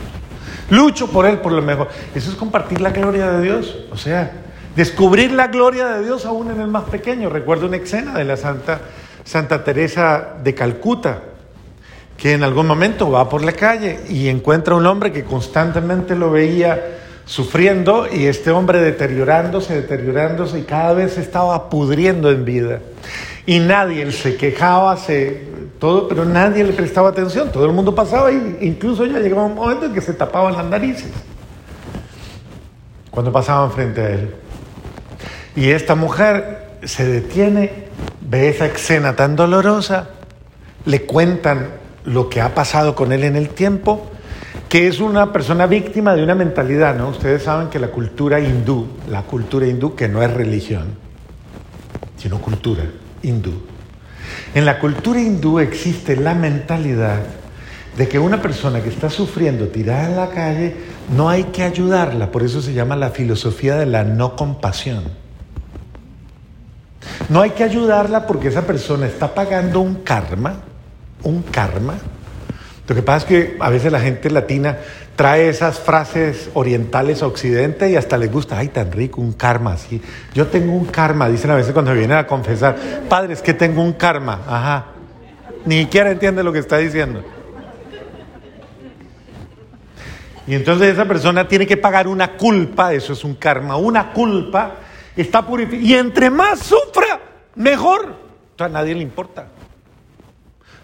Lucho 0.72 1.08
por 1.08 1.26
Él, 1.26 1.40
por 1.40 1.52
lo 1.52 1.62
mejor. 1.62 1.90
Eso 2.16 2.32
es 2.32 2.38
compartir 2.38 2.82
la 2.82 2.92
gloria 2.92 3.30
de 3.30 3.44
Dios. 3.44 3.78
O 3.92 3.98
sea, 3.98 4.32
descubrir 4.76 5.32
la 5.34 5.48
gloria 5.48 5.88
de 5.90 6.06
Dios 6.06 6.26
aún 6.26 6.50
en 6.50 6.62
el 6.62 6.68
más 6.68 6.86
pequeño. 6.86 7.30
Recuerdo 7.30 7.68
una 7.68 7.78
escena 7.78 8.14
de 8.14 8.24
la 8.24 8.38
Santa, 8.38 8.80
Santa 9.26 9.64
Teresa 9.64 10.36
de 10.42 10.56
Calcuta, 10.56 11.24
que 12.18 12.34
en 12.34 12.44
algún 12.44 12.68
momento 12.68 13.12
va 13.12 13.28
por 13.28 13.44
la 13.44 13.52
calle 13.52 14.00
y 14.08 14.30
encuentra 14.30 14.76
un 14.76 14.86
hombre 14.86 15.12
que 15.12 15.26
constantemente 15.26 16.16
lo 16.16 16.32
veía 16.32 16.98
sufriendo 17.26 18.08
y 18.12 18.28
este 18.28 18.52
hombre 18.52 18.80
deteriorándose, 18.80 19.76
deteriorándose 19.76 20.60
y 20.60 20.64
cada 20.64 20.94
vez 20.94 21.18
estaba 21.18 21.70
pudriendo 21.70 22.32
en 22.32 22.46
vida. 22.46 22.80
Y 23.46 23.60
nadie 23.60 24.10
se 24.14 24.38
quejaba, 24.38 24.96
se, 24.96 25.51
todo, 25.82 26.08
pero 26.08 26.26
nadie 26.26 26.64
le 26.64 26.74
prestaba 26.74 27.10
atención, 27.10 27.52
todo 27.52 27.66
el 27.66 27.72
mundo 27.72 27.96
pasaba 27.96 28.32
y 28.32 28.60
incluso 28.62 29.04
ya 29.04 29.18
llegaba 29.18 29.46
un 29.46 29.56
momento 29.56 29.88
en 29.88 29.94
que 29.94 30.02
se 30.02 30.14
tapaban 30.14 30.54
las 30.54 30.66
narices 30.68 31.12
cuando 33.10 33.32
pasaban 33.32 33.72
frente 33.72 34.00
a 34.00 34.10
él. 34.12 34.36
Y 35.56 35.72
esta 35.72 35.96
mujer 35.96 36.74
se 36.84 37.04
detiene, 37.04 37.88
ve 38.22 38.50
esa 38.50 38.68
escena 38.68 39.16
tan 39.16 39.36
dolorosa, 39.36 40.10
le 40.86 41.02
cuentan 41.08 41.72
lo 42.06 42.30
que 42.30 42.42
ha 42.42 42.54
pasado 42.54 42.94
con 42.94 43.12
él 43.12 43.24
en 43.24 43.36
el 43.36 43.50
tiempo, 43.50 44.12
que 44.70 44.88
es 44.88 45.00
una 45.00 45.34
persona 45.34 45.66
víctima 45.66 46.16
de 46.16 46.24
una 46.24 46.36
mentalidad, 46.36 46.96
¿no? 46.96 47.10
Ustedes 47.10 47.42
saben 47.42 47.70
que 47.70 47.80
la 47.80 47.88
cultura 47.88 48.40
hindú, 48.40 48.88
la 49.10 49.24
cultura 49.24 49.66
hindú 49.66 49.96
que 49.96 50.08
no 50.08 50.22
es 50.22 50.32
religión, 50.32 50.90
sino 52.18 52.40
cultura 52.40 52.84
hindú, 53.24 53.71
en 54.54 54.66
la 54.66 54.80
cultura 54.80 55.22
hindú 55.22 55.60
existe 55.60 56.16
la 56.16 56.34
mentalidad 56.34 57.22
de 57.98 58.08
que 58.08 58.20
una 58.20 58.42
persona 58.42 58.82
que 58.82 58.90
está 58.90 59.10
sufriendo 59.10 59.68
tirada 59.68 60.08
en 60.08 60.16
la 60.16 60.30
calle 60.30 60.76
no 61.16 61.30
hay 61.30 61.46
que 61.46 61.64
ayudarla, 61.64 62.32
por 62.32 62.44
eso 62.44 62.62
se 62.62 62.74
llama 62.74 62.96
la 62.96 63.10
filosofía 63.10 63.76
de 63.76 63.86
la 63.86 64.04
no 64.04 64.36
compasión. 64.36 65.04
No 67.30 67.42
hay 67.42 67.52
que 67.52 67.64
ayudarla 67.64 68.28
porque 68.28 68.50
esa 68.50 68.66
persona 68.66 69.08
está 69.08 69.34
pagando 69.34 69.82
un 69.82 69.96
karma, 69.96 70.62
un 71.24 71.42
karma. 71.42 71.96
Lo 72.92 72.96
que 72.96 73.04
pasa 73.04 73.20
es 73.20 73.24
que 73.24 73.58
a 73.62 73.70
veces 73.70 73.90
la 73.90 74.02
gente 74.02 74.30
latina 74.30 74.80
trae 75.16 75.48
esas 75.48 75.80
frases 75.80 76.50
orientales 76.56 77.24
a 77.24 77.28
Occidente 77.28 77.90
y 77.90 77.96
hasta 77.96 78.18
les 78.18 78.30
gusta, 78.30 78.58
ay, 78.58 78.68
tan 78.68 78.92
rico, 78.92 79.22
un 79.22 79.32
karma, 79.32 79.78
sí. 79.78 80.02
Yo 80.34 80.48
tengo 80.48 80.74
un 80.74 80.88
karma, 80.88 81.30
dicen 81.30 81.52
a 81.52 81.56
veces 81.56 81.72
cuando 81.72 81.94
vienen 81.94 82.18
a 82.18 82.28
confesar, 82.28 82.76
padre, 83.08 83.32
es 83.32 83.42
que 83.42 83.54
tengo 83.54 83.82
un 83.82 83.94
karma, 83.94 84.42
ajá. 84.46 84.88
Ni 85.64 85.84
siquiera 85.84 86.12
entiende 86.12 86.44
lo 86.44 86.52
que 86.52 86.60
está 86.60 86.80
diciendo. 86.80 87.24
Y 90.46 90.54
entonces 90.54 90.90
esa 90.90 91.06
persona 91.06 91.48
tiene 91.48 91.66
que 91.66 91.78
pagar 91.78 92.10
una 92.10 92.36
culpa, 92.36 92.94
eso 92.94 93.14
es 93.14 93.24
un 93.24 93.36
karma, 93.36 93.78
una 93.78 94.12
culpa, 94.12 94.74
está 95.16 95.48
purificada. 95.48 95.82
Y 95.82 95.94
entre 95.94 96.30
más 96.30 96.60
sufra, 96.60 97.22
mejor. 97.56 98.16
a 98.60 98.68
nadie 98.68 98.94
le 98.96 99.02
importa. 99.02 99.48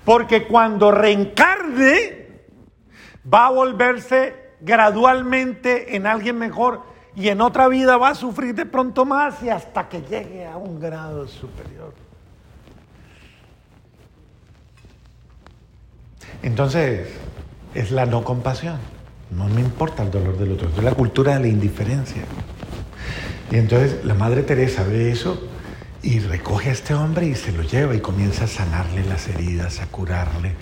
Porque 0.07 0.47
cuando 0.47 0.89
reencarne, 0.89 2.29
va 3.31 3.47
a 3.47 3.49
volverse 3.49 4.53
gradualmente 4.61 5.97
en 5.97 6.07
alguien 6.07 6.37
mejor 6.37 6.83
y 7.13 7.27
en 7.27 7.41
otra 7.41 7.67
vida 7.67 7.97
va 7.97 8.11
a 8.11 8.15
sufrir 8.15 8.55
de 8.55 8.65
pronto 8.65 9.03
más 9.03 9.43
y 9.43 9.49
hasta 9.49 9.89
que 9.89 10.03
llegue 10.03 10.45
a 10.45 10.55
un 10.55 10.79
grado 10.79 11.27
superior. 11.27 11.93
Entonces, 16.41 17.09
es 17.73 17.91
la 17.91 18.05
no 18.05 18.23
compasión. 18.23 18.77
No 19.29 19.49
me 19.49 19.59
importa 19.59 20.03
el 20.03 20.11
dolor 20.11 20.37
del 20.37 20.53
otro, 20.53 20.69
es 20.69 20.83
la 20.83 20.93
cultura 20.93 21.33
de 21.33 21.41
la 21.41 21.47
indiferencia. 21.49 22.23
Y 23.51 23.57
entonces 23.57 24.05
la 24.05 24.13
Madre 24.13 24.43
Teresa 24.43 24.85
ve 24.85 25.11
eso 25.11 25.49
y 26.03 26.19
recoge 26.19 26.69
a 26.69 26.73
este 26.73 26.93
hombre 26.93 27.25
y 27.25 27.35
se 27.35 27.51
lo 27.51 27.63
lleva 27.63 27.95
y 27.95 27.99
comienza 27.99 28.45
a 28.45 28.47
sanarle 28.47 29.03
las 29.05 29.27
heridas, 29.27 29.81
a 29.81 29.87
curarle. 29.87 30.53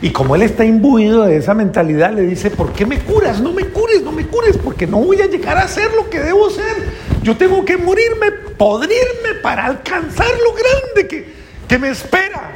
Y 0.00 0.10
como 0.10 0.36
él 0.36 0.42
está 0.42 0.64
imbuido 0.64 1.24
de 1.24 1.36
esa 1.36 1.54
mentalidad, 1.54 2.12
le 2.12 2.22
dice, 2.22 2.50
¿por 2.50 2.72
qué 2.72 2.84
me 2.86 2.98
curas? 2.98 3.40
No 3.40 3.52
me 3.52 3.66
cures, 3.68 4.02
no 4.02 4.12
me 4.12 4.26
cures, 4.26 4.56
porque 4.58 4.86
no 4.86 4.98
voy 4.98 5.20
a 5.22 5.26
llegar 5.26 5.56
a 5.56 5.66
ser 5.66 5.92
lo 5.94 6.10
que 6.10 6.20
debo 6.20 6.50
ser. 6.50 6.92
Yo 7.22 7.36
tengo 7.36 7.64
que 7.64 7.76
morirme, 7.76 8.30
podrirme 8.58 9.34
para 9.42 9.66
alcanzar 9.66 10.26
lo 10.26 10.52
grande 10.52 11.08
que, 11.08 11.32
que 11.66 11.78
me 11.78 11.90
espera. 11.90 12.52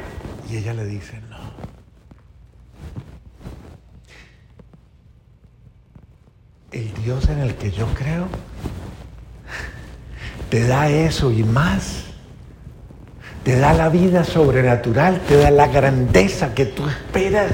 Y 0.50 0.58
ella 0.58 0.74
le 0.74 0.84
dice, 0.84 1.20
no. 1.30 1.36
El 6.70 6.92
Dios 7.02 7.28
en 7.28 7.38
el 7.38 7.54
que 7.54 7.70
yo 7.70 7.86
creo 7.94 8.28
te 10.50 10.66
da 10.66 10.88
eso 10.88 11.32
y 11.32 11.42
más. 11.42 12.05
Te 13.46 13.56
da 13.56 13.72
la 13.72 13.88
vida 13.88 14.24
sobrenatural, 14.24 15.20
te 15.20 15.36
da 15.36 15.52
la 15.52 15.68
grandeza 15.68 16.52
que 16.52 16.66
tú 16.66 16.84
esperas, 16.88 17.52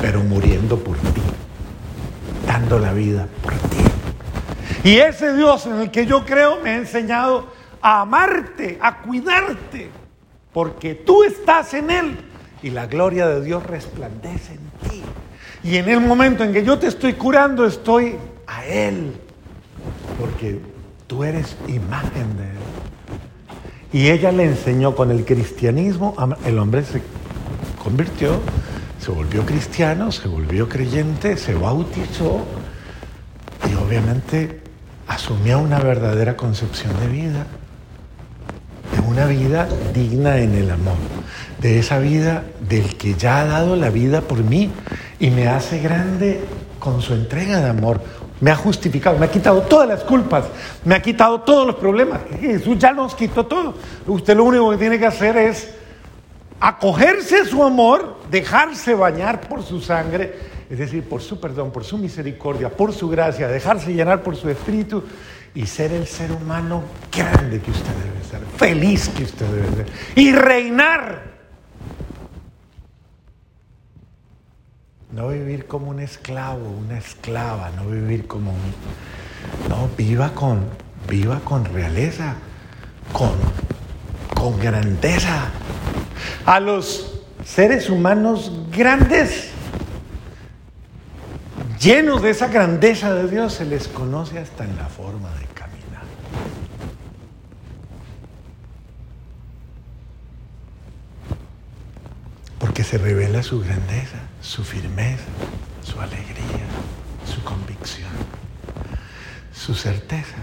pero 0.00 0.22
muriendo 0.22 0.78
por 0.78 0.96
ti, 0.96 1.20
dando 2.46 2.78
la 2.78 2.94
vida 2.94 3.28
por 3.42 3.52
ti. 3.52 4.88
Y 4.88 4.96
ese 5.00 5.36
Dios 5.36 5.66
en 5.66 5.80
el 5.80 5.90
que 5.90 6.06
yo 6.06 6.24
creo 6.24 6.62
me 6.62 6.70
ha 6.70 6.76
enseñado 6.76 7.46
a 7.82 8.00
amarte, 8.00 8.78
a 8.80 9.02
cuidarte, 9.02 9.90
porque 10.54 10.94
tú 10.94 11.22
estás 11.24 11.74
en 11.74 11.90
Él 11.90 12.16
y 12.62 12.70
la 12.70 12.86
gloria 12.86 13.28
de 13.28 13.42
Dios 13.42 13.66
resplandece 13.66 14.54
en 14.54 14.88
ti. 14.88 15.02
Y 15.62 15.76
en 15.76 15.90
el 15.90 16.00
momento 16.00 16.42
en 16.42 16.54
que 16.54 16.64
yo 16.64 16.78
te 16.78 16.86
estoy 16.86 17.12
curando, 17.12 17.66
estoy 17.66 18.16
a 18.46 18.64
Él, 18.64 19.12
porque 20.18 20.58
tú 21.06 21.22
eres 21.22 21.54
imagen 21.66 22.34
de 22.38 22.44
Él. 22.44 22.77
Y 23.92 24.08
ella 24.08 24.32
le 24.32 24.44
enseñó 24.44 24.94
con 24.94 25.10
el 25.10 25.24
cristianismo, 25.24 26.14
el 26.44 26.58
hombre 26.58 26.84
se 26.84 27.02
convirtió, 27.82 28.40
se 29.00 29.10
volvió 29.10 29.46
cristiano, 29.46 30.12
se 30.12 30.28
volvió 30.28 30.68
creyente, 30.68 31.36
se 31.36 31.54
bautizó 31.54 32.44
y 33.70 33.74
obviamente 33.74 34.60
asumió 35.06 35.58
una 35.58 35.78
verdadera 35.78 36.36
concepción 36.36 36.92
de 37.00 37.08
vida, 37.08 37.46
de 38.94 39.00
una 39.08 39.24
vida 39.24 39.66
digna 39.94 40.38
en 40.38 40.54
el 40.54 40.70
amor, 40.70 40.96
de 41.60 41.78
esa 41.78 41.98
vida 41.98 42.44
del 42.68 42.96
que 42.96 43.14
ya 43.14 43.40
ha 43.40 43.44
dado 43.46 43.74
la 43.74 43.88
vida 43.88 44.20
por 44.20 44.44
mí 44.44 44.70
y 45.18 45.30
me 45.30 45.48
hace 45.48 45.80
grande 45.80 46.40
con 46.78 47.00
su 47.00 47.14
entrega 47.14 47.60
de 47.60 47.70
amor 47.70 48.02
me 48.40 48.50
ha 48.50 48.56
justificado, 48.56 49.18
me 49.18 49.26
ha 49.26 49.30
quitado 49.30 49.62
todas 49.62 49.88
las 49.88 50.04
culpas, 50.04 50.44
me 50.84 50.94
ha 50.94 51.02
quitado 51.02 51.40
todos 51.40 51.66
los 51.66 51.76
problemas. 51.76 52.20
Jesús 52.40 52.78
ya 52.78 52.92
nos 52.92 53.14
quitó 53.14 53.46
todo. 53.46 53.74
Usted 54.06 54.36
lo 54.36 54.44
único 54.44 54.70
que 54.70 54.76
tiene 54.76 54.98
que 54.98 55.06
hacer 55.06 55.36
es 55.36 55.74
acogerse 56.60 57.40
a 57.40 57.44
su 57.44 57.62
amor, 57.62 58.18
dejarse 58.30 58.94
bañar 58.94 59.40
por 59.42 59.62
su 59.62 59.80
sangre, 59.80 60.36
es 60.70 60.78
decir, 60.78 61.04
por 61.04 61.22
su 61.22 61.40
perdón, 61.40 61.70
por 61.70 61.84
su 61.84 61.98
misericordia, 61.98 62.68
por 62.68 62.92
su 62.92 63.08
gracia, 63.08 63.48
dejarse 63.48 63.92
llenar 63.92 64.22
por 64.22 64.36
su 64.36 64.48
espíritu 64.48 65.02
y 65.54 65.66
ser 65.66 65.92
el 65.92 66.06
ser 66.06 66.30
humano 66.32 66.82
grande 67.14 67.60
que 67.60 67.70
usted 67.70 67.90
debe 68.04 68.24
ser, 68.28 68.40
feliz 68.56 69.08
que 69.08 69.24
usted 69.24 69.46
debe 69.46 69.76
ser, 69.76 69.86
y 70.14 70.32
reinar 70.32 71.37
No 75.18 75.30
vivir 75.30 75.66
como 75.66 75.90
un 75.90 75.98
esclavo, 75.98 76.64
una 76.64 76.96
esclava, 76.96 77.70
no 77.70 77.86
vivir 77.86 78.28
como 78.28 78.52
un... 78.52 79.68
No, 79.68 79.88
viva 79.96 80.30
con, 80.30 80.64
viva 81.08 81.40
con 81.40 81.64
realeza, 81.64 82.36
con, 83.12 83.32
con 84.32 84.56
grandeza. 84.60 85.50
A 86.46 86.60
los 86.60 87.20
seres 87.44 87.90
humanos 87.90 88.52
grandes, 88.70 89.50
llenos 91.80 92.22
de 92.22 92.30
esa 92.30 92.46
grandeza 92.46 93.12
de 93.12 93.28
Dios, 93.28 93.54
se 93.54 93.64
les 93.64 93.88
conoce 93.88 94.38
hasta 94.38 94.62
en 94.62 94.76
la 94.76 94.86
forma 94.86 95.30
de 95.30 95.46
caminar. 95.46 96.04
Porque 102.60 102.84
se 102.84 102.98
revela 102.98 103.42
su 103.42 103.58
grandeza 103.58 104.27
su 104.40 104.64
firmeza, 104.64 105.24
su 105.82 106.00
alegría, 106.00 106.66
su 107.26 107.42
convicción, 107.42 108.10
su 109.52 109.74
certeza. 109.74 110.36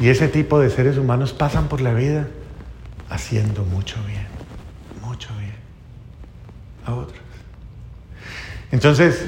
Y 0.00 0.08
ese 0.08 0.28
tipo 0.28 0.60
de 0.60 0.70
seres 0.70 0.96
humanos 0.96 1.32
pasan 1.32 1.68
por 1.68 1.80
la 1.80 1.92
vida 1.92 2.28
haciendo 3.10 3.64
mucho 3.64 3.96
bien, 4.06 4.26
mucho 5.02 5.28
bien 5.38 5.54
a 6.86 6.94
otros. 6.94 7.20
Entonces, 8.70 9.24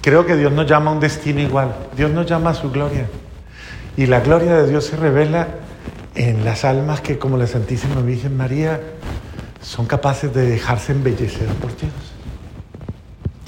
creo 0.00 0.24
que 0.24 0.36
Dios 0.36 0.52
nos 0.52 0.66
llama 0.66 0.90
a 0.90 0.94
un 0.94 1.00
destino 1.00 1.40
igual. 1.40 1.74
Dios 1.96 2.10
nos 2.10 2.26
llama 2.26 2.50
a 2.50 2.54
su 2.54 2.70
gloria. 2.70 3.06
Y 3.96 4.06
la 4.06 4.20
gloria 4.20 4.54
de 4.56 4.68
Dios 4.68 4.84
se 4.84 4.96
revela 4.96 5.48
en 6.14 6.44
las 6.44 6.64
almas 6.64 7.00
que, 7.00 7.18
como 7.18 7.36
la 7.36 7.46
Santísima 7.46 8.00
Virgen 8.00 8.36
María, 8.36 8.80
son 9.60 9.86
capaces 9.86 10.32
de 10.32 10.48
dejarse 10.48 10.92
embellecer 10.92 11.48
por 11.54 11.76
Dios 11.76 11.92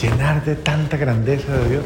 llenar 0.01 0.44
de 0.44 0.57
tanta 0.57 0.96
grandeza 0.96 1.53
de 1.59 1.68
Dios, 1.68 1.84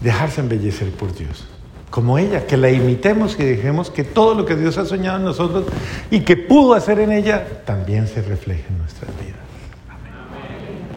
dejarse 0.00 0.40
embellecer 0.40 0.90
por 0.90 1.14
Dios. 1.14 1.46
Como 1.90 2.18
ella, 2.18 2.46
que 2.46 2.56
la 2.56 2.70
imitemos 2.70 3.36
y 3.38 3.44
dejemos 3.44 3.90
que 3.90 4.04
todo 4.04 4.34
lo 4.34 4.46
que 4.46 4.54
Dios 4.54 4.78
ha 4.78 4.84
soñado 4.84 5.18
en 5.18 5.24
nosotros 5.24 5.64
y 6.10 6.20
que 6.20 6.36
pudo 6.36 6.74
hacer 6.74 7.00
en 7.00 7.12
ella 7.12 7.64
también 7.64 8.06
se 8.06 8.22
refleje 8.22 8.64
en 8.68 8.78
nuestras 8.78 9.10
vidas. 9.18 9.39